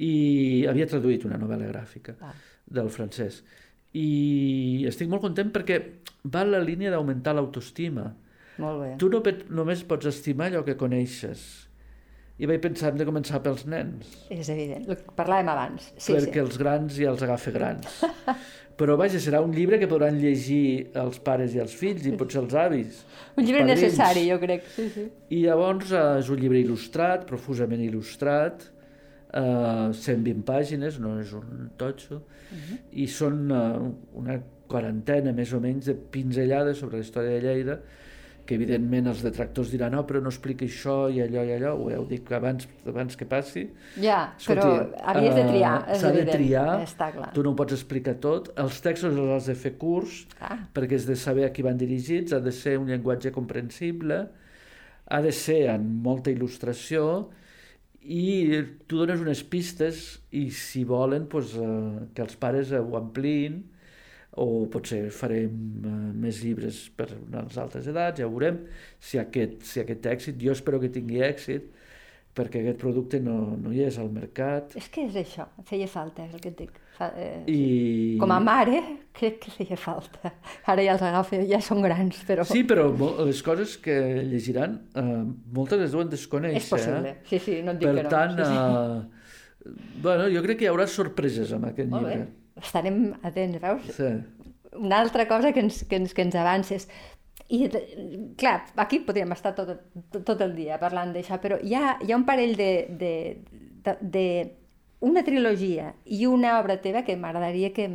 I 0.00 0.64
havia 0.68 0.86
traduït 0.88 1.24
una 1.28 1.36
novel·la 1.40 1.66
gràfica 1.70 2.14
Ah. 2.24 2.32
del 2.66 2.88
francès. 2.88 3.42
I 3.92 4.84
estic 4.88 5.08
molt 5.08 5.20
content 5.22 5.50
perquè 5.52 5.76
va 6.24 6.42
en 6.46 6.52
la 6.52 6.60
línia 6.64 6.90
d'augmentar 6.90 7.34
l'autoestima. 7.36 8.06
Molt 8.58 8.80
bé. 8.82 8.90
Tu 9.00 9.08
no 9.12 9.22
només 9.50 9.82
pots 9.84 10.06
estimar 10.06 10.50
allò 10.50 10.64
que 10.64 10.76
coneixes. 10.76 11.68
I 12.40 12.48
vaig 12.48 12.62
pensar, 12.64 12.90
hem 12.90 13.00
de 13.00 13.04
començar 13.04 13.42
pels 13.44 13.66
nens, 13.68 14.14
És 14.32 14.48
evident. 14.48 14.86
El 14.88 14.96
que 14.96 15.12
parlàvem 15.16 15.50
abans. 15.52 15.90
Sí, 15.96 16.14
perquè 16.14 16.38
sí. 16.38 16.44
els 16.46 16.56
grans 16.60 16.96
ja 16.96 17.10
els 17.12 17.24
agafa 17.26 17.52
grans. 17.52 18.00
Però 18.80 18.94
vaja, 18.96 19.18
serà 19.20 19.42
un 19.44 19.52
llibre 19.52 19.76
que 19.76 19.88
podran 19.90 20.16
llegir 20.16 20.88
els 20.96 21.18
pares 21.20 21.52
i 21.52 21.60
els 21.60 21.74
fills 21.76 22.06
i 22.08 22.14
potser 22.16 22.40
els 22.40 22.54
avis. 22.56 23.02
Un 23.36 23.44
llibre 23.44 23.66
padrins. 23.66 23.82
necessari, 23.82 24.22
jo 24.30 24.38
crec. 24.40 24.64
Sí, 24.72 24.86
sí. 24.94 25.04
I 25.36 25.42
llavors 25.44 25.92
eh, 25.92 26.04
és 26.22 26.30
un 26.32 26.40
llibre 26.40 26.62
il·lustrat, 26.62 27.26
profusament 27.28 27.82
il·lustrat, 27.84 28.64
eh, 29.36 29.90
120 30.00 30.40
pàgines, 30.48 30.96
no 31.04 31.18
és 31.20 31.34
un 31.36 31.68
totxo, 31.76 32.22
i 32.96 33.04
són 33.06 33.52
eh, 33.52 33.60
una 34.22 34.38
quarantena 34.70 35.34
més 35.36 35.52
o 35.52 35.60
menys 35.60 35.90
de 35.90 35.98
pinzellades 36.14 36.80
sobre 36.80 37.00
la 37.00 37.04
història 37.04 37.36
de 37.36 37.44
Lleida, 37.44 37.80
que 38.50 38.56
evidentment 38.58 39.06
els 39.12 39.20
detractors 39.22 39.68
diran 39.70 39.92
no, 39.94 40.00
però 40.08 40.18
no 40.24 40.30
explica 40.32 40.66
això 40.66 40.96
i 41.14 41.20
allò 41.22 41.44
i 41.46 41.52
allò, 41.54 41.76
ho 41.78 41.86
heu 41.94 42.02
dit 42.10 42.26
abans, 42.34 42.66
abans 42.90 43.14
que 43.16 43.28
passi. 43.30 43.62
Ja, 44.02 44.32
però 44.42 44.64
Escolti, 44.66 45.04
havies 45.12 45.36
de 45.38 45.44
triar, 45.52 45.74
eh, 45.86 45.92
és 45.94 46.02
S'ha 46.02 46.10
de 46.16 46.24
triar, 46.26 46.66
Està 46.82 47.12
clar. 47.14 47.30
tu 47.36 47.44
no 47.46 47.52
ho 47.52 47.58
pots 47.60 47.76
explicar 47.78 48.16
tot. 48.18 48.50
Els 48.58 48.80
textos 48.82 49.14
els 49.14 49.30
has 49.36 49.46
de 49.52 49.54
fer 49.54 49.76
curts, 49.78 50.24
Ah. 50.40 50.58
perquè 50.74 50.98
has 50.98 51.06
de 51.06 51.14
saber 51.14 51.44
a 51.46 51.52
qui 51.54 51.62
van 51.62 51.78
dirigits, 51.78 52.32
ha 52.34 52.40
de 52.42 52.50
ser 52.50 52.76
un 52.78 52.88
llenguatge 52.90 53.30
comprensible, 53.30 54.26
ha 55.06 55.20
de 55.22 55.32
ser 55.32 55.68
en 55.70 55.86
molta 56.02 56.30
il·lustració 56.34 57.28
i 58.02 58.64
tu 58.88 58.96
dones 58.98 59.20
unes 59.20 59.42
pistes 59.44 60.18
i 60.32 60.48
si 60.50 60.82
volen 60.84 61.28
doncs, 61.30 61.54
eh, 61.54 62.08
que 62.14 62.22
els 62.22 62.34
pares 62.36 62.72
ho 62.72 62.96
ampliïn 62.98 63.62
o 64.38 64.66
potser 64.70 65.08
farem 65.14 65.50
eh, 65.50 65.96
més 66.22 66.42
llibres 66.44 66.84
per 66.96 67.08
unes 67.16 67.58
altres 67.58 67.88
edats, 67.90 68.20
ja 68.22 68.28
veurem 68.30 68.62
si 69.02 69.18
aquest, 69.18 69.62
si 69.66 69.82
aquest 69.82 70.04
té 70.04 70.14
èxit. 70.14 70.38
Jo 70.42 70.54
espero 70.54 70.80
que 70.82 70.92
tingui 70.92 71.22
èxit 71.26 71.70
perquè 72.36 72.60
aquest 72.62 72.78
producte 72.78 73.18
no, 73.22 73.56
no 73.58 73.72
hi 73.74 73.82
és 73.88 73.96
al 73.98 74.10
mercat 74.14 74.76
És 74.78 74.86
que 74.92 75.02
és 75.08 75.16
això, 75.18 75.48
feia 75.66 75.88
falta, 75.90 76.24
és 76.28 76.36
el 76.36 76.42
que 76.42 76.52
et 76.52 76.60
dic. 76.62 76.78
Fa, 76.94 77.10
eh, 77.18 77.42
i... 77.50 77.60
Com 78.20 78.30
a 78.30 78.38
mare, 78.44 78.78
crec 79.16 79.40
que 79.42 79.52
feia 79.54 79.78
falta. 79.80 80.30
Ara 80.70 80.84
ja 80.86 80.94
els 80.94 81.04
agafa, 81.08 81.40
ja 81.50 81.60
són 81.64 81.82
grans, 81.82 82.22
però... 82.28 82.46
Sí, 82.46 82.62
però 82.68 82.86
les 83.26 83.42
coses 83.46 83.74
que 83.82 83.96
llegiran 84.30 84.78
eh, 84.94 85.08
moltes 85.56 85.82
les 85.82 85.96
deuen 85.96 86.12
desconèixer. 86.12 86.62
és 86.62 86.70
possible. 86.70 87.16
Eh? 87.16 87.30
Sí, 87.32 87.42
sí, 87.42 87.58
no 87.66 87.74
et 87.74 87.82
dic 87.82 87.90
Per 87.90 87.96
que 87.98 88.06
no. 88.06 88.12
tant, 88.14 88.36
sí, 88.38 88.46
sí. 88.46 89.72
eh, 89.74 89.80
bueno, 90.06 90.30
jo 90.30 90.44
crec 90.46 90.62
que 90.62 90.68
hi 90.68 90.70
haurà 90.70 90.86
sorpreses 90.90 91.56
amb 91.56 91.72
aquest 91.72 91.90
Molt 91.90 92.12
bé. 92.12 92.20
Estarem 92.62 93.14
atents, 93.22 93.60
veus? 93.62 93.82
Sí. 93.96 94.10
Una 94.78 95.00
altra 95.00 95.26
cosa 95.28 95.52
que 95.52 95.60
ens, 95.60 95.84
que 95.84 95.96
ens, 95.96 96.14
que 96.14 96.22
ens 96.22 96.34
avances. 96.34 96.88
I, 97.48 97.66
de- 97.68 98.34
clar, 98.38 98.60
aquí 98.76 99.00
podríem 99.02 99.32
estar 99.34 99.54
tot, 99.56 99.72
tot, 100.12 100.22
tot 100.24 100.40
el 100.44 100.52
dia 100.54 100.78
parlant 100.78 101.12
d'això, 101.12 101.40
però 101.42 101.58
hi 101.62 101.74
ha, 101.74 101.96
hi 102.00 102.12
ha 102.12 102.16
un 102.16 102.24
parell 102.28 102.54
de, 102.56 102.86
de, 103.00 103.12
de, 103.82 103.96
de 104.00 104.26
una 105.00 105.24
trilogia 105.24 105.94
i 106.04 106.26
una 106.26 106.58
obra 106.60 106.76
teva 106.80 107.02
que 107.02 107.16
m'agradaria 107.16 107.72
que... 107.74 107.88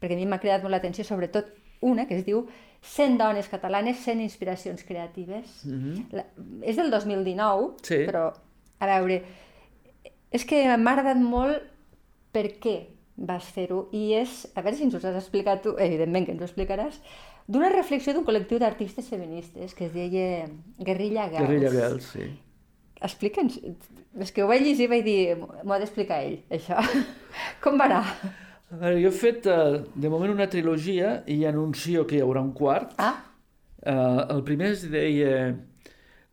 perquè 0.00 0.14
a 0.16 0.20
mi 0.20 0.24
m'ha 0.30 0.38
cridat 0.40 0.62
molt 0.64 0.72
l'atenció, 0.72 1.04
sobretot 1.04 1.50
una 1.82 2.06
que 2.06 2.16
es 2.16 2.24
diu 2.24 2.46
100 2.82 3.18
dones 3.18 3.48
catalanes, 3.50 3.98
100 4.06 4.22
inspiracions 4.22 4.82
creatives. 4.86 5.60
Mm 5.66 5.78
-hmm. 5.82 6.06
la, 6.16 6.24
és 6.62 6.76
del 6.76 6.90
2019, 6.90 7.74
Sí. 7.82 8.06
però, 8.06 8.32
a 8.78 8.86
veure, 8.86 9.22
és 10.30 10.44
que 10.44 10.64
m'ha 10.78 10.92
agradat 10.92 11.18
molt 11.20 11.62
per 12.32 12.46
què? 12.62 12.88
Vas 13.16 13.44
fer-ho, 13.54 13.86
i 13.92 14.12
és, 14.18 14.46
a 14.56 14.62
veure 14.62 14.76
si 14.76 14.86
ens 14.86 14.94
ho 14.94 15.00
has 15.02 15.18
explicat 15.18 15.62
tu, 15.64 15.74
evidentment 15.78 16.26
que 16.26 16.34
ens 16.34 16.42
ho 16.42 16.48
explicaràs, 16.48 17.00
d'una 17.46 17.72
reflexió 17.72 18.14
d'un 18.14 18.24
col·lectiu 18.24 18.60
d'artistes 18.62 19.08
feministes 19.10 19.74
que 19.74 19.88
es 19.88 19.92
deia 19.94 20.46
Guerrilla 20.78 21.28
Girls. 21.28 21.46
Guerrilla 21.46 21.72
Girls, 21.74 22.12
sí. 22.14 22.28
Explica'ns, 23.02 23.58
és 24.22 24.30
que 24.30 24.44
ho 24.44 24.48
vaig 24.48 24.62
llegir 24.62 24.86
i 24.86 24.92
vaig 24.92 25.04
dir, 25.04 25.18
m'ho 25.36 25.74
ha 25.74 25.80
d'explicar 25.82 26.22
ell, 26.22 26.38
això. 26.54 26.78
Com 27.64 27.80
va 27.80 27.90
anar? 27.90 28.04
A 28.72 28.78
veure, 28.78 29.02
jo 29.02 29.10
he 29.10 29.16
fet, 29.16 29.48
uh, 29.50 29.82
de 29.94 30.12
moment, 30.12 30.32
una 30.32 30.48
trilogia 30.48 31.18
i 31.28 31.42
anuncio 31.48 32.06
que 32.08 32.16
hi 32.16 32.22
haurà 32.24 32.40
un 32.40 32.54
quart. 32.56 32.94
Ah. 33.02 33.18
Uh, 33.82 34.22
el 34.36 34.44
primer 34.46 34.70
es 34.72 34.86
deia 34.88 35.52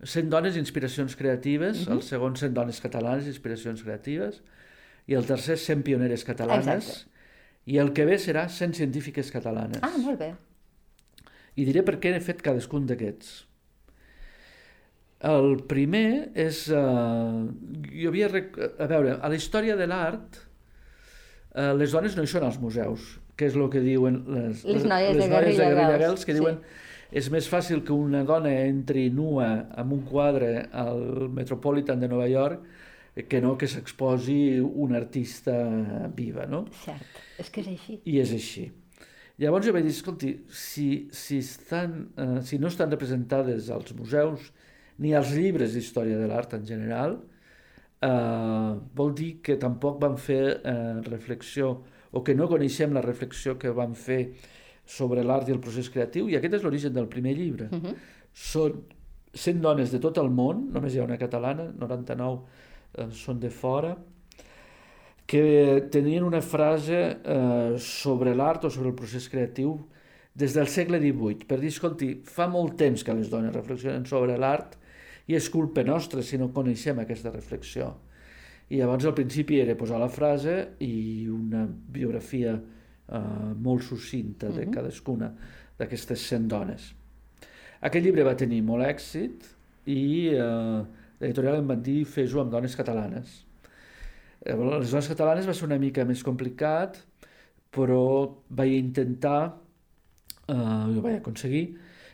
100 0.06 0.30
dones, 0.32 0.56
inspiracions 0.56 1.18
creatives, 1.20 1.82
uh 1.82 1.90
-huh. 1.90 1.98
el 1.98 2.02
segon 2.04 2.38
100 2.38 2.54
dones 2.54 2.80
catalanes, 2.80 3.28
inspiracions 3.28 3.84
creatives, 3.84 4.42
i 5.10 5.18
el 5.18 5.26
tercer 5.26 5.58
100 5.58 5.84
pioneres 5.88 6.24
catalanes, 6.26 6.70
Exacte. 6.70 7.30
i 7.66 7.80
el 7.82 7.94
que 7.98 8.06
ve 8.06 8.20
serà 8.22 8.46
100 8.50 8.78
científiques 8.78 9.32
catalanes. 9.34 9.82
Ah, 9.86 9.96
molt 9.98 10.20
bé. 10.22 10.34
I 11.58 11.66
diré 11.66 11.82
per 11.86 11.98
què 12.02 12.14
he 12.14 12.20
fet 12.24 12.44
cadascun 12.46 12.86
d'aquests. 12.90 13.32
El 15.30 15.58
primer 15.68 16.30
és... 16.38 16.68
Uh, 16.72 17.50
jo 17.90 18.14
havia... 18.14 18.30
A 18.30 18.88
veure, 18.92 19.18
a 19.18 19.32
la 19.32 19.40
història 19.40 19.76
de 19.80 19.88
l'art, 19.90 20.38
uh, 21.58 21.74
les 21.76 21.96
dones 21.96 22.16
no 22.16 22.24
hi 22.24 22.30
són 22.32 22.46
als 22.48 22.60
museus, 22.62 23.16
que 23.36 23.50
és 23.50 23.58
el 23.58 23.66
que 23.74 23.82
diuen 23.84 24.22
les, 24.30 24.62
les 24.64 24.86
noies, 24.86 25.18
les 25.18 25.26
de, 25.26 25.32
noies 25.34 25.58
de 25.58 25.66
Guerrilla 25.66 25.98
Girls, 26.06 26.28
que 26.28 26.38
sí. 26.38 26.40
diuen 26.40 26.62
és 27.10 27.32
més 27.34 27.50
fàcil 27.50 27.82
que 27.82 27.96
una 27.98 28.22
dona 28.22 28.52
entri 28.62 29.08
nua 29.10 29.50
amb 29.82 29.98
un 29.98 30.06
quadre 30.06 30.68
al 30.70 31.32
Metropolitan 31.34 32.00
de 32.00 32.10
Nova 32.12 32.30
York 32.30 32.62
que 33.28 33.42
no 33.42 33.56
que 33.58 33.68
s'exposi 33.68 34.60
una 34.60 34.98
artista 34.98 35.56
viva, 36.16 36.46
no? 36.46 36.66
Cert, 36.84 37.20
és 37.42 37.50
que 37.50 37.64
és 37.64 37.72
així. 37.74 37.98
I 38.06 38.20
és 38.22 38.34
així. 38.36 38.70
Llavors 39.40 39.66
jo 39.66 39.74
vaig 39.76 39.86
dir, 39.88 39.96
escolti, 39.96 40.34
si, 40.52 41.08
si, 41.16 41.40
estan, 41.40 42.10
eh, 42.20 42.40
si 42.44 42.60
no 42.60 42.68
estan 42.68 42.92
representades 42.92 43.70
als 43.72 43.94
museus 43.96 44.50
ni 45.00 45.14
als 45.16 45.32
llibres 45.32 45.76
d'història 45.76 46.18
de 46.20 46.28
l'art 46.28 46.58
en 46.58 46.66
general, 46.68 47.16
eh, 48.04 48.74
vol 49.00 49.14
dir 49.16 49.38
que 49.42 49.56
tampoc 49.62 50.00
van 50.02 50.18
fer 50.20 50.44
eh, 50.60 51.00
reflexió 51.08 51.72
o 52.12 52.24
que 52.26 52.36
no 52.36 52.50
coneixem 52.52 52.92
la 52.96 53.06
reflexió 53.06 53.56
que 53.58 53.72
van 53.72 53.96
fer 53.96 54.22
sobre 54.90 55.24
l'art 55.24 55.48
i 55.48 55.54
el 55.54 55.62
procés 55.64 55.92
creatiu, 55.94 56.28
i 56.28 56.36
aquest 56.36 56.58
és 56.58 56.66
l'origen 56.66 56.96
del 56.96 57.08
primer 57.08 57.36
llibre. 57.38 57.70
Uh 57.72 57.80
-huh. 57.80 57.96
Són 58.34 58.82
100 59.34 59.62
dones 59.62 59.92
de 59.92 60.00
tot 60.00 60.18
el 60.18 60.30
món, 60.30 60.70
només 60.74 60.94
hi 60.94 61.00
ha 61.00 61.04
una 61.06 61.18
catalana, 61.18 61.72
99 61.78 62.42
eh, 62.98 63.10
són 63.12 63.40
de 63.40 63.52
fora, 63.54 63.96
que 65.30 65.90
tenien 65.94 66.26
una 66.26 66.42
frase 66.42 67.00
eh, 67.22 67.78
sobre 67.78 68.34
l'art 68.34 68.66
o 68.66 68.74
sobre 68.74 68.90
el 68.90 68.98
procés 68.98 69.30
creatiu 69.30 69.76
des 70.34 70.56
del 70.56 70.70
segle 70.72 70.98
XVIII, 70.98 71.46
per 71.46 71.60
dir, 71.62 71.70
escolti, 71.70 72.14
fa 72.26 72.48
molt 72.50 72.78
temps 72.80 73.04
que 73.06 73.14
les 73.14 73.30
dones 73.30 73.54
reflexionen 73.54 74.08
sobre 74.10 74.38
l'art 74.40 74.78
i 75.30 75.36
és 75.38 75.50
culpa 75.54 75.84
nostra 75.86 76.24
si 76.26 76.40
no 76.42 76.50
coneixem 76.54 77.02
aquesta 77.02 77.34
reflexió. 77.34 77.92
I 78.70 78.80
llavors 78.80 79.06
al 79.06 79.16
principi 79.18 79.60
era 79.62 79.78
posar 79.78 80.00
la 80.02 80.10
frase 80.10 80.56
i 80.86 81.28
una 81.30 81.66
biografia 81.68 82.56
eh, 82.56 83.20
molt 83.58 83.86
sucinta 83.86 84.50
de 84.54 84.66
cadascuna 84.70 85.30
d'aquestes 85.78 86.26
100 86.32 86.50
dones. 86.50 86.90
Aquest 87.86 88.06
llibre 88.06 88.26
va 88.26 88.38
tenir 88.38 88.64
molt 88.66 88.86
èxit 88.86 89.46
i 89.90 90.34
eh, 90.34 90.82
l'editorial 91.20 91.60
em 91.60 91.70
van 91.70 91.84
dir 91.84 92.04
fes-ho 92.08 92.42
amb 92.44 92.52
dones 92.54 92.76
catalanes. 92.80 93.44
Les 94.46 94.92
dones 94.92 95.10
catalanes 95.12 95.48
va 95.48 95.56
ser 95.56 95.68
una 95.68 95.80
mica 95.82 96.06
més 96.08 96.24
complicat, 96.24 97.02
però 97.76 98.04
vaig 98.50 98.76
intentar, 98.78 99.40
eh, 100.48 100.56
ho 100.56 101.02
vaig 101.04 101.20
aconseguir, 101.20 101.66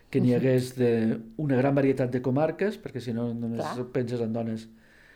que 0.10 0.22
n'hi 0.22 0.34
hagués 0.38 0.74
de 0.78 0.90
una 1.42 1.58
gran 1.60 1.76
varietat 1.76 2.12
de 2.14 2.22
comarques, 2.24 2.78
perquè 2.82 3.02
si 3.04 3.14
no 3.14 3.30
només 3.34 3.62
Clar. 3.62 3.88
penses 3.94 4.22
en 4.24 4.34
dones 4.34 4.68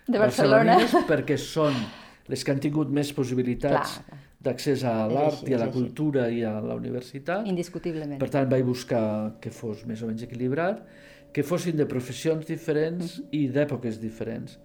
de 0.08 0.20
Barcelona, 0.20 0.78
perquè 1.08 1.38
són 1.40 1.78
les 2.30 2.44
que 2.44 2.54
han 2.54 2.60
tingut 2.62 2.92
més 2.94 3.12
possibilitats 3.16 4.00
d'accés 4.40 4.84
a 4.88 4.94
l'art 5.12 5.48
i 5.50 5.56
a 5.56 5.60
la 5.60 5.70
cultura 5.74 6.30
i 6.32 6.44
a 6.48 6.58
la 6.64 6.76
universitat. 6.80 7.48
Indiscutiblement. 7.50 8.20
Per 8.22 8.30
tant, 8.32 8.50
vaig 8.52 8.64
buscar 8.68 9.04
que 9.44 9.52
fos 9.52 9.86
més 9.90 10.04
o 10.04 10.10
menys 10.10 10.24
equilibrat, 10.28 10.84
que 11.34 11.46
fossin 11.46 11.78
de 11.78 11.88
professions 11.90 12.46
diferents 12.48 13.20
i 13.36 13.46
d'èpoques 13.54 14.00
diferents. 14.02 14.58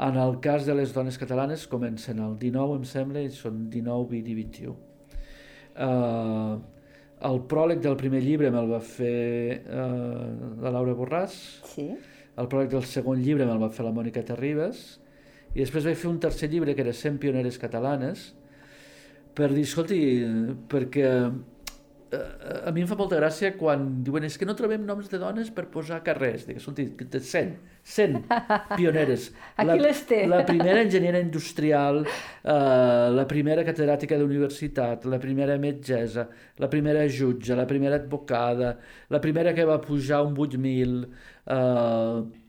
En 0.00 0.16
el 0.16 0.38
cas 0.40 0.64
de 0.66 0.74
les 0.74 0.92
dones 0.94 1.18
catalanes 1.20 1.66
comencen 1.68 2.20
al 2.24 2.38
19, 2.40 2.78
em 2.80 2.86
sembla, 2.88 3.22
i 3.22 3.30
són 3.30 3.66
19, 3.70 4.08
20 4.14 4.32
i 4.32 4.36
21. 4.40 4.76
Uh, 5.72 6.56
el 7.28 7.38
pròleg 7.48 7.82
del 7.84 7.96
primer 8.00 8.22
llibre 8.24 8.50
me'l 8.52 8.72
va 8.72 8.80
fer 8.82 9.62
uh, 9.62 10.56
la 10.64 10.72
Laura 10.74 10.96
Borràs, 10.98 11.36
sí. 11.74 11.86
el 12.36 12.48
pròleg 12.50 12.72
del 12.72 12.86
segon 12.88 13.20
llibre 13.22 13.46
me'l 13.46 13.62
va 13.62 13.70
fer 13.72 13.86
la 13.86 13.94
Mònica 13.94 14.24
Terribas, 14.26 14.82
i 15.52 15.60
després 15.60 15.84
vaig 15.84 15.98
fer 16.00 16.10
un 16.10 16.20
tercer 16.20 16.48
llibre 16.50 16.74
que 16.74 16.82
era 16.82 16.96
100 16.96 17.20
pioneres 17.20 17.60
catalanes, 17.60 18.32
per 19.36 19.52
dir, 19.52 19.64
escolti, 19.64 20.00
perquè 20.68 21.04
eh, 21.08 21.30
a 22.12 22.70
mi 22.74 22.82
em 22.82 22.88
fa 22.88 22.96
molta 22.98 23.16
gràcia 23.16 23.52
quan 23.56 23.86
diuen 24.04 24.26
és 24.26 24.34
que 24.36 24.44
no 24.48 24.54
trobem 24.56 24.82
noms 24.84 25.08
de 25.08 25.20
dones 25.20 25.48
per 25.54 25.64
posar 25.72 26.02
carrers. 26.04 26.44
Dic, 26.48 26.58
escolti, 26.60 26.84
100, 26.98 27.54
100 27.94 28.18
pioneres. 28.78 29.30
Aquí 29.56 29.70
la, 29.70 29.78
les 29.80 30.02
té. 30.10 30.20
La 30.28 30.42
primera 30.48 30.82
enginyera 30.86 31.22
industrial, 31.24 32.02
eh, 32.04 32.52
la 33.16 33.24
primera 33.30 33.64
catedràtica 33.64 34.18
d'universitat, 34.20 35.08
la 35.08 35.20
primera 35.22 35.56
metgessa, 35.62 36.26
la 36.60 36.68
primera 36.72 37.06
jutge, 37.08 37.56
la 37.56 37.66
primera 37.70 37.96
advocada, 38.02 38.76
la 39.08 39.22
primera 39.24 39.56
que 39.56 39.66
va 39.68 39.80
pujar 39.80 40.22
un 40.28 40.36
8.000... 40.36 41.02
Eh, 41.56 42.40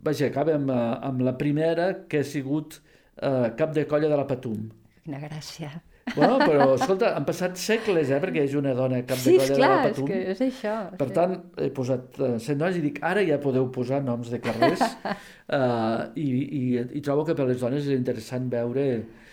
vaja, 0.00 0.30
acaba 0.30 0.54
amb, 0.56 0.70
amb 0.72 1.26
la 1.26 1.36
primera 1.36 1.92
que 2.08 2.22
ha 2.22 2.24
sigut 2.24 2.78
eh, 2.78 3.50
cap 3.58 3.74
de 3.74 3.86
colla 3.90 4.08
de 4.08 4.22
la 4.22 4.26
Patum. 4.30 4.68
Quina 5.04 5.20
gràcia. 5.20 5.74
Bueno, 6.14 6.38
però, 6.42 6.66
escolta, 6.74 7.12
han 7.16 7.26
passat 7.28 7.58
segles, 7.60 8.10
eh, 8.10 8.18
perquè 8.22 8.42
és 8.46 8.54
una 8.58 8.72
dona 8.74 9.02
cap 9.06 9.20
sí, 9.20 9.36
de 9.36 9.44
colla 9.44 9.58
clar, 9.58 9.68
de 9.70 9.76
la 9.76 9.84
Patum. 9.84 10.08
Sí, 10.08 10.16
és 10.16 10.24
que 10.24 10.32
és 10.32 10.42
això. 10.46 10.74
Per 10.98 11.08
sí. 11.10 11.14
tant, 11.18 11.36
he 11.60 11.70
posat 11.76 12.18
uh, 12.18 12.32
100 12.40 12.58
dones 12.62 12.80
i 12.80 12.82
dic, 12.84 12.98
ara 13.06 13.22
ja 13.26 13.38
podeu 13.42 13.68
posar 13.74 14.00
noms 14.06 14.32
de 14.32 14.40
carrers 14.42 14.82
uh, 14.82 16.10
i, 16.24 16.26
i, 16.26 16.62
i 16.98 17.02
trobo 17.04 17.24
que 17.28 17.36
per 17.38 17.46
les 17.50 17.62
dones 17.62 17.86
és 17.86 17.96
interessant 17.96 18.50
veure... 18.52 18.86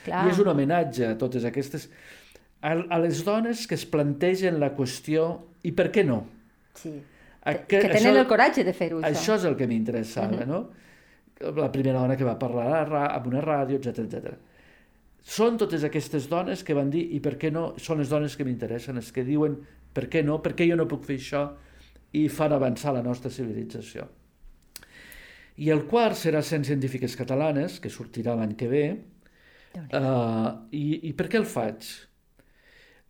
Clar. 0.08 0.24
I 0.24 0.32
és 0.32 0.40
un 0.44 0.52
homenatge 0.54 1.10
a 1.10 1.18
totes 1.20 1.48
aquestes... 1.48 1.90
A, 2.62 2.74
a 2.74 2.98
les 3.02 3.20
dones 3.26 3.66
que 3.70 3.78
es 3.78 3.86
plantegen 3.90 4.58
la 4.62 4.72
qüestió 4.78 5.28
i 5.68 5.74
per 5.78 5.90
què 5.94 6.04
no? 6.08 6.24
Sí, 6.78 6.94
a, 7.48 7.54
que, 7.64 7.80
que 7.80 7.88
tenen 7.88 8.12
això, 8.12 8.22
el 8.22 8.28
coratge 8.30 8.66
de 8.68 8.74
fer-ho, 8.76 9.02
això. 9.02 9.14
Això 9.14 9.38
és 9.40 9.48
el 9.50 9.58
que 9.60 9.68
m'interessava, 9.70 10.36
uh 10.36 10.42
-huh. 10.42 10.48
no? 10.50 11.54
La 11.62 11.72
primera 11.72 12.00
dona 12.00 12.18
que 12.18 12.26
va 12.26 12.38
parlar 12.40 12.88
a 12.90 13.22
una 13.26 13.42
ràdio, 13.42 13.78
etc 13.78 14.00
etc. 14.06 14.34
Són 15.28 15.58
totes 15.60 15.84
aquestes 15.84 16.30
dones 16.32 16.64
que 16.64 16.76
van 16.78 16.92
dir 16.94 17.04
i 17.18 17.20
per 17.24 17.36
què 17.40 17.52
no, 17.52 17.74
són 17.84 18.00
les 18.00 18.12
dones 18.12 18.38
que 18.40 18.46
m'interessen, 18.48 18.96
les 18.96 19.12
que 19.12 19.26
diuen 19.28 19.58
per 19.94 20.06
què 20.12 20.22
no, 20.24 20.38
per 20.44 20.54
què 20.56 20.68
jo 20.70 20.78
no 20.80 20.88
puc 20.88 21.04
fer 21.08 21.18
això 21.20 21.42
i 22.16 22.28
fan 22.32 22.56
avançar 22.56 22.94
la 22.96 23.04
nostra 23.04 23.32
civilització. 23.34 24.08
I 25.58 25.72
el 25.74 25.84
quart 25.90 26.16
serà 26.16 26.40
100 26.46 26.70
científiques 26.70 27.18
catalanes, 27.20 27.80
que 27.82 27.92
sortirà 27.92 28.38
l'any 28.38 28.54
que 28.56 28.70
ve. 28.72 28.84
Uh, 29.78 30.54
i, 30.72 31.10
I 31.10 31.12
per 31.18 31.28
què 31.32 31.42
el 31.42 31.48
faig? 31.50 31.90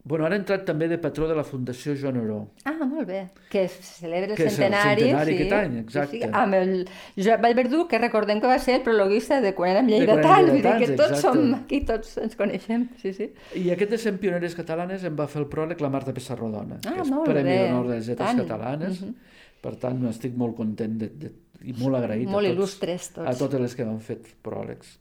Bueno, 0.07 0.23
ara 0.23 0.37
ha 0.37 0.39
entrat 0.39 0.61
també 0.63 0.87
de 0.87 0.95
patró 1.03 1.25
de 1.27 1.35
la 1.35 1.43
Fundació 1.43 1.91
Joan 1.99 2.21
Oró. 2.21 2.37
Ah, 2.63 2.85
molt 2.87 3.09
bé. 3.09 3.25
Que 3.51 3.65
celebra 3.67 4.31
el 4.31 4.37
que 4.37 4.45
centenari. 4.49 5.01
Que 5.03 5.09
és 5.09 5.11
el 5.11 5.17
centenari 5.17 5.33
sí, 5.33 5.39
aquest 5.41 5.55
any, 5.57 5.73
exacte. 5.81 6.13
Sí, 6.15 6.21
sí. 6.21 6.29
Amb 6.41 6.55
el 6.55 6.71
Josep 7.17 7.43
Vallverdú, 7.43 7.81
que 7.91 7.99
recordem 7.99 8.39
que 8.39 8.47
va 8.47 8.57
ser 8.63 8.77
el 8.77 8.85
prologuista 8.85 9.41
de 9.43 9.51
quan 9.57 9.73
érem 9.73 9.91
lleidatans, 9.91 10.47
vull 10.53 10.63
dir 10.63 10.75
que 10.79 10.89
tots 10.93 11.17
exacte. 11.17 11.25
som 11.25 11.57
aquí, 11.57 11.81
tots 11.89 12.13
ens 12.23 12.39
coneixem, 12.39 12.87
sí, 13.01 13.11
sí. 13.17 13.27
I 13.59 13.65
aquest 13.75 13.97
de 13.97 13.99
100 14.05 14.21
pioneres 14.23 14.55
catalanes 14.55 15.03
em 15.03 15.19
va 15.19 15.27
fer 15.27 15.43
el 15.43 15.49
pròleg 15.51 15.83
la 15.83 15.91
Marta 15.91 16.15
Pessarrodona, 16.15 16.79
ah, 16.85 16.95
que 16.95 17.03
és 17.03 17.13
Premi 17.27 17.57
d'Honor 17.57 17.91
de 17.91 17.97
les 17.97 18.07
Lletres 18.13 18.39
Catalanes. 18.43 19.01
Uh 19.01 19.09
-huh. 19.09 19.35
Per 19.67 19.75
tant, 19.75 20.05
estic 20.07 20.35
molt 20.37 20.55
content 20.55 20.97
de, 21.01 21.09
de, 21.09 21.33
i 21.65 21.73
molt 21.73 21.97
agraït 21.97 22.29
molt 22.29 22.45
a, 22.45 22.49
tots, 22.49 22.55
il·lustres 22.55 23.13
tots. 23.13 23.27
a 23.27 23.35
totes 23.35 23.59
les 23.59 23.75
que 23.75 23.85
m'han 23.85 23.99
fet 23.99 24.27
pròlegs. 24.41 24.97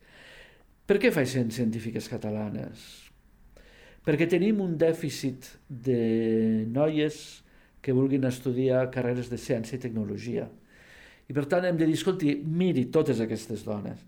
Per 0.87 0.99
què 0.99 1.13
faig 1.13 1.29
100 1.29 1.51
científiques 1.51 2.09
catalanes? 2.09 3.06
Perquè 4.07 4.29
tenim 4.31 4.61
un 4.63 4.77
dèficit 4.79 5.49
de 5.67 6.65
noies 6.71 7.17
que 7.83 7.95
vulguin 7.95 8.27
estudiar 8.29 8.85
carreres 8.95 9.31
de 9.31 9.39
ciència 9.39 9.79
i 9.79 9.83
tecnologia. 9.83 10.47
I 11.27 11.35
per 11.35 11.47
tant 11.51 11.65
hem 11.67 11.79
de 11.79 11.89
dir, 11.89 11.97
escolti, 11.99 12.37
miri 12.39 12.87
totes 12.95 13.19
aquestes 13.23 13.65
dones. 13.67 14.05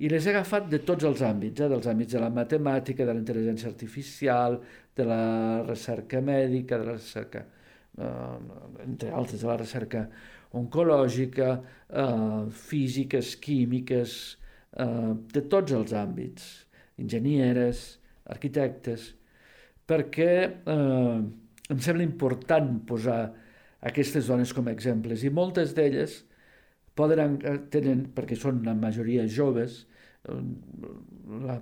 I 0.00 0.08
les 0.10 0.24
he 0.26 0.32
agafat 0.32 0.70
de 0.72 0.80
tots 0.82 1.04
els 1.06 1.20
àmbits, 1.22 1.60
eh? 1.60 1.68
dels 1.70 1.86
àmbits 1.86 2.16
de 2.16 2.22
la 2.22 2.30
matemàtica, 2.32 3.04
de 3.04 3.12
la 3.12 3.20
intel·ligència 3.20 3.68
artificial, 3.68 4.56
de 4.96 5.06
la 5.06 5.24
recerca 5.68 6.22
mèdica, 6.24 6.78
de 6.80 6.88
la 6.88 6.94
recerca, 6.96 7.44
eh, 7.98 8.38
entre 8.86 9.12
altres, 9.12 9.44
de 9.44 9.50
la 9.50 9.58
recerca 9.60 10.06
oncològica, 10.56 11.50
eh, 11.90 12.40
físiques, 12.50 13.36
químiques, 13.44 14.16
eh, 14.72 15.12
de 15.36 15.44
tots 15.52 15.76
els 15.76 15.92
àmbits, 15.92 16.48
enginyeres, 16.98 17.84
arquitectes, 18.24 19.12
perquè 19.90 20.32
eh, 20.50 21.18
em 21.70 21.80
sembla 21.80 22.04
important 22.04 22.76
posar 22.88 23.18
aquestes 23.84 24.28
dones 24.30 24.52
com 24.56 24.68
a 24.68 24.72
exemples 24.72 25.24
i 25.24 25.32
moltes 25.32 25.74
d'elles 25.76 26.22
poden, 26.96 27.38
tenen, 27.72 28.06
perquè 28.14 28.36
són 28.38 28.62
la 28.64 28.74
majoria 28.78 29.26
joves, 29.30 29.82
la, 30.24 31.58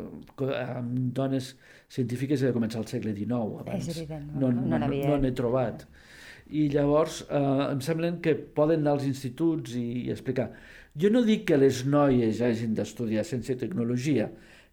amb 0.00 0.92
dones 1.16 1.54
científiques 1.92 2.40
de 2.44 2.52
començar 2.56 2.80
al 2.80 2.88
segle 2.88 3.12
XIX 3.16 3.64
abans. 3.64 3.90
Evident, 3.92 4.30
no, 4.38 4.52
no, 4.54 4.78
no, 4.78 4.88
no 4.88 5.18
n'he 5.20 5.32
trobat. 5.36 5.84
I 6.50 6.66
llavors 6.72 7.20
eh, 7.28 7.40
em 7.68 7.82
semblen 7.84 8.18
que 8.24 8.34
poden 8.56 8.82
anar 8.82 8.96
als 8.96 9.06
instituts 9.06 9.76
i, 9.78 10.06
i 10.06 10.14
explicar. 10.14 10.48
Jo 10.98 11.10
no 11.12 11.22
dic 11.26 11.44
que 11.50 11.58
les 11.60 11.84
noies 11.86 12.40
hagin 12.42 12.72
d'estudiar 12.78 13.26
ciència 13.26 13.54
i 13.54 13.60
tecnologia, 13.60 14.30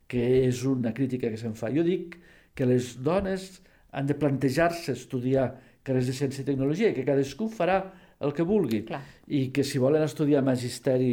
que 0.10 0.24
és 0.48 0.64
una 0.66 0.94
crítica 0.96 1.30
que 1.30 1.38
se'n 1.38 1.58
fa. 1.60 1.70
Jo 1.76 1.84
dic 1.86 2.16
que 2.16 2.37
les 2.66 2.96
dones 3.04 3.62
han 3.92 4.08
de 4.10 4.16
plantejar-se 4.18 4.96
estudiar 4.98 5.52
carrers 5.86 6.10
de 6.10 6.16
ciència 6.16 6.44
i 6.44 6.48
tecnologia, 6.48 6.92
que 6.96 7.06
cadascú 7.08 7.48
farà 7.54 7.80
el 8.24 8.34
que 8.34 8.46
vulgui. 8.48 8.82
Clar. 8.88 9.02
I 9.30 9.48
que 9.54 9.64
si 9.68 9.80
volen 9.82 10.04
estudiar 10.04 10.42
magisteri, 10.46 11.12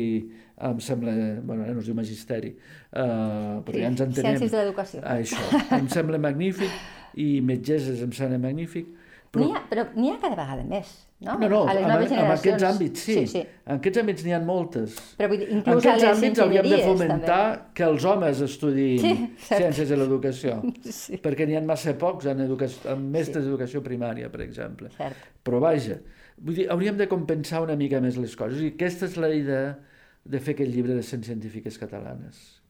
em 0.69 0.81
sembla... 0.83 1.15
bueno, 1.45 1.67
no 1.67 1.83
es 1.83 1.89
diu 1.89 1.97
magisteri, 1.97 2.55
uh, 2.55 3.61
però 3.67 3.77
sí, 3.77 3.83
ja 3.85 3.93
ens 3.93 4.05
entenem. 4.07 4.35
Ciències 4.35 4.55
de 4.55 4.61
l'educació. 4.63 5.03
Això, 5.15 5.63
em 5.77 5.89
sembla 5.93 6.21
magnífic, 6.23 6.73
i 7.21 7.41
metgesses 7.45 8.03
em 8.05 8.15
sembla 8.17 8.41
magnífic. 8.43 8.89
Però 9.35 9.49
n'hi 9.49 9.57
ha, 9.59 9.65
però 9.71 9.85
ha 9.87 10.19
cada 10.23 10.37
vegada 10.39 10.65
més, 10.69 10.95
no? 11.25 11.35
No, 11.41 11.49
no, 11.49 11.61
a 11.68 11.75
les 11.75 11.83
en, 11.85 11.89
noves 11.91 12.12
en 12.12 12.18
aquests 12.35 12.66
àmbits 12.68 13.05
sí. 13.07 13.14
sí, 13.14 13.27
sí. 13.33 13.43
En 13.66 13.79
aquests 13.81 14.01
àmbits 14.03 14.25
n'hi 14.27 14.35
ha 14.37 14.41
moltes. 14.45 14.97
Però 15.18 15.29
vull 15.33 15.41
dir, 15.43 15.49
En 15.51 15.59
inclús 15.62 15.87
a 15.87 15.95
aquests 15.95 16.05
les 16.05 16.18
àmbits 16.18 16.43
hauríem 16.45 16.68
de 16.70 16.79
fomentar 16.85 17.39
també. 17.43 17.70
que 17.75 17.85
els 17.89 18.05
homes 18.05 18.41
estudiïn 18.47 19.01
Sí, 19.01 19.14
cert. 19.49 19.61
ciències 19.62 19.89
de 19.89 19.97
l'educació, 20.01 20.59
Sí. 21.01 21.18
perquè 21.25 21.47
n'hi 21.49 21.57
ha 21.57 21.62
massa 21.64 21.97
pocs 21.99 22.27
en, 22.31 22.41
educació, 22.47 22.93
en 22.93 23.09
mestres 23.11 23.45
d'educació 23.45 23.83
primària, 23.83 24.31
per 24.31 24.43
exemple. 24.47 24.91
Cert. 24.99 25.16
Però 25.45 25.61
vaja, 25.61 25.99
vull 26.39 26.55
dir, 26.62 26.68
hauríem 26.70 26.97
de 27.01 27.09
compensar 27.09 27.62
una 27.62 27.77
mica 27.77 28.01
més 28.01 28.16
les 28.16 28.37
coses. 28.37 28.61
I 28.62 28.75
aquesta 28.77 29.07
és 29.07 29.16
la 29.16 29.33
idea 29.35 29.79
de 30.25 30.41
fer 30.41 30.55
aquest 30.55 30.70
llibre 30.72 30.95
de 30.95 31.03
100 31.03 31.25
científiques 31.27 31.77
catalanes. 31.79 32.61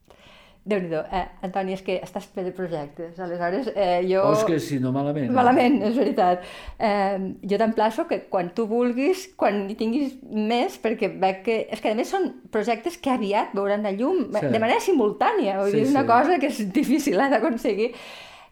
Déu 0.64 0.80
nhi 0.80 0.96
eh, 0.96 1.22
Antoni, 1.44 1.74
és 1.76 1.82
que 1.84 1.98
estàs 2.00 2.24
ple 2.32 2.42
de 2.46 2.52
projectes, 2.56 3.18
aleshores 3.20 3.66
eh, 3.74 4.00
jo... 4.08 4.22
Oh, 4.24 4.32
és 4.32 4.44
que 4.48 4.58
si 4.64 4.78
no, 4.80 4.92
malament. 4.96 5.28
Malament, 5.36 5.76
és 5.90 5.96
veritat. 5.98 6.44
Eh, 6.78 7.18
jo 7.44 7.58
t'emplaço 7.60 8.06
que 8.08 8.22
quan 8.32 8.48
tu 8.56 8.64
vulguis, 8.70 9.26
quan 9.36 9.66
hi 9.68 9.76
tinguis 9.76 10.14
més, 10.24 10.78
perquè 10.80 11.10
veig 11.20 11.42
que... 11.44 11.58
És 11.74 11.84
que 11.84 11.92
a 11.92 11.98
més 11.98 12.08
són 12.08 12.30
projectes 12.54 12.96
que 12.96 13.12
aviat 13.12 13.52
veuran 13.56 13.84
la 13.84 13.92
llum 13.92 14.24
Sí. 14.34 14.46
de 14.48 14.58
manera 14.62 14.80
simultània. 14.80 15.58
Vull 15.60 15.70
Sí, 15.74 15.76
dir, 15.82 15.84
és 15.86 15.92
una 15.92 16.06
sí. 16.06 16.12
cosa 16.14 16.38
que 16.40 16.48
és 16.52 16.62
difícil 16.72 17.20
eh, 17.20 17.28
d'aconseguir. 17.36 17.90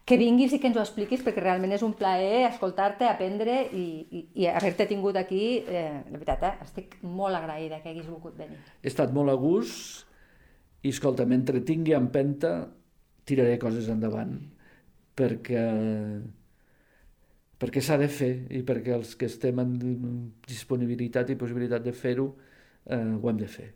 Que 0.05 0.17
vinguis 0.19 0.53
i 0.53 0.59
que 0.59 0.67
ens 0.67 0.77
ho 0.77 0.83
expliquis, 0.83 1.21
perquè 1.23 1.41
realment 1.41 1.73
és 1.73 1.83
un 1.87 1.93
plaer 1.95 2.49
escoltar-te, 2.49 3.07
aprendre 3.07 3.69
i, 3.73 3.85
i, 4.11 4.25
i 4.43 4.49
haver-te 4.51 4.85
tingut 4.91 5.17
aquí. 5.17 5.63
Eh, 5.65 6.03
la 6.11 6.19
veritat, 6.19 6.43
eh, 6.45 6.55
estic 6.67 6.97
molt 7.07 7.39
agraïda 7.39 7.79
que 7.81 7.89
haguis 7.95 8.09
volgut 8.11 8.37
venir. 8.37 8.59
He 8.83 8.91
estat 8.91 9.15
molt 9.15 9.31
a 9.31 9.37
gust 9.39 10.11
i, 10.83 10.91
escolta, 10.91 11.27
mentre 11.29 11.63
tingui 11.67 11.95
empenta, 11.97 12.53
tiraré 13.29 13.59
coses 13.63 13.89
endavant, 13.93 14.33
perquè 15.19 15.67
perquè 17.63 17.81
s'ha 17.85 17.97
de 18.01 18.09
fer 18.11 18.33
i 18.59 18.65
perquè 18.67 18.91
els 18.97 19.15
que 19.15 19.29
estem 19.31 19.61
en 19.63 19.77
disponibilitat 20.49 21.31
i 21.31 21.39
possibilitat 21.39 21.85
de 21.85 21.93
fer-ho 21.95 22.27
eh, 22.91 22.99
ho 22.99 23.29
hem 23.31 23.39
de 23.39 23.47
fer. 23.47 23.69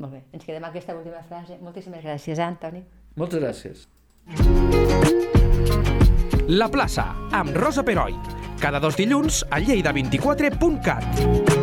Molt 0.00 0.12
bé, 0.16 0.20
ens 0.32 0.44
quedem 0.44 0.60
amb 0.60 0.68
aquesta 0.68 0.92
última 0.96 1.22
frase. 1.28 1.56
Moltíssimes 1.64 2.04
gràcies, 2.04 2.36
eh, 2.36 2.44
Antoni. 2.44 2.84
Moltes 3.16 3.40
gràcies. 3.40 3.88
La 6.50 6.68
plaça, 6.68 7.14
amb 7.32 7.56
Rosa 7.56 7.84
Peroi. 7.86 8.12
Cada 8.60 8.80
dos 8.80 8.96
dilluns 9.00 9.44
a 9.48 9.60
lleida24.cat. 9.60 11.59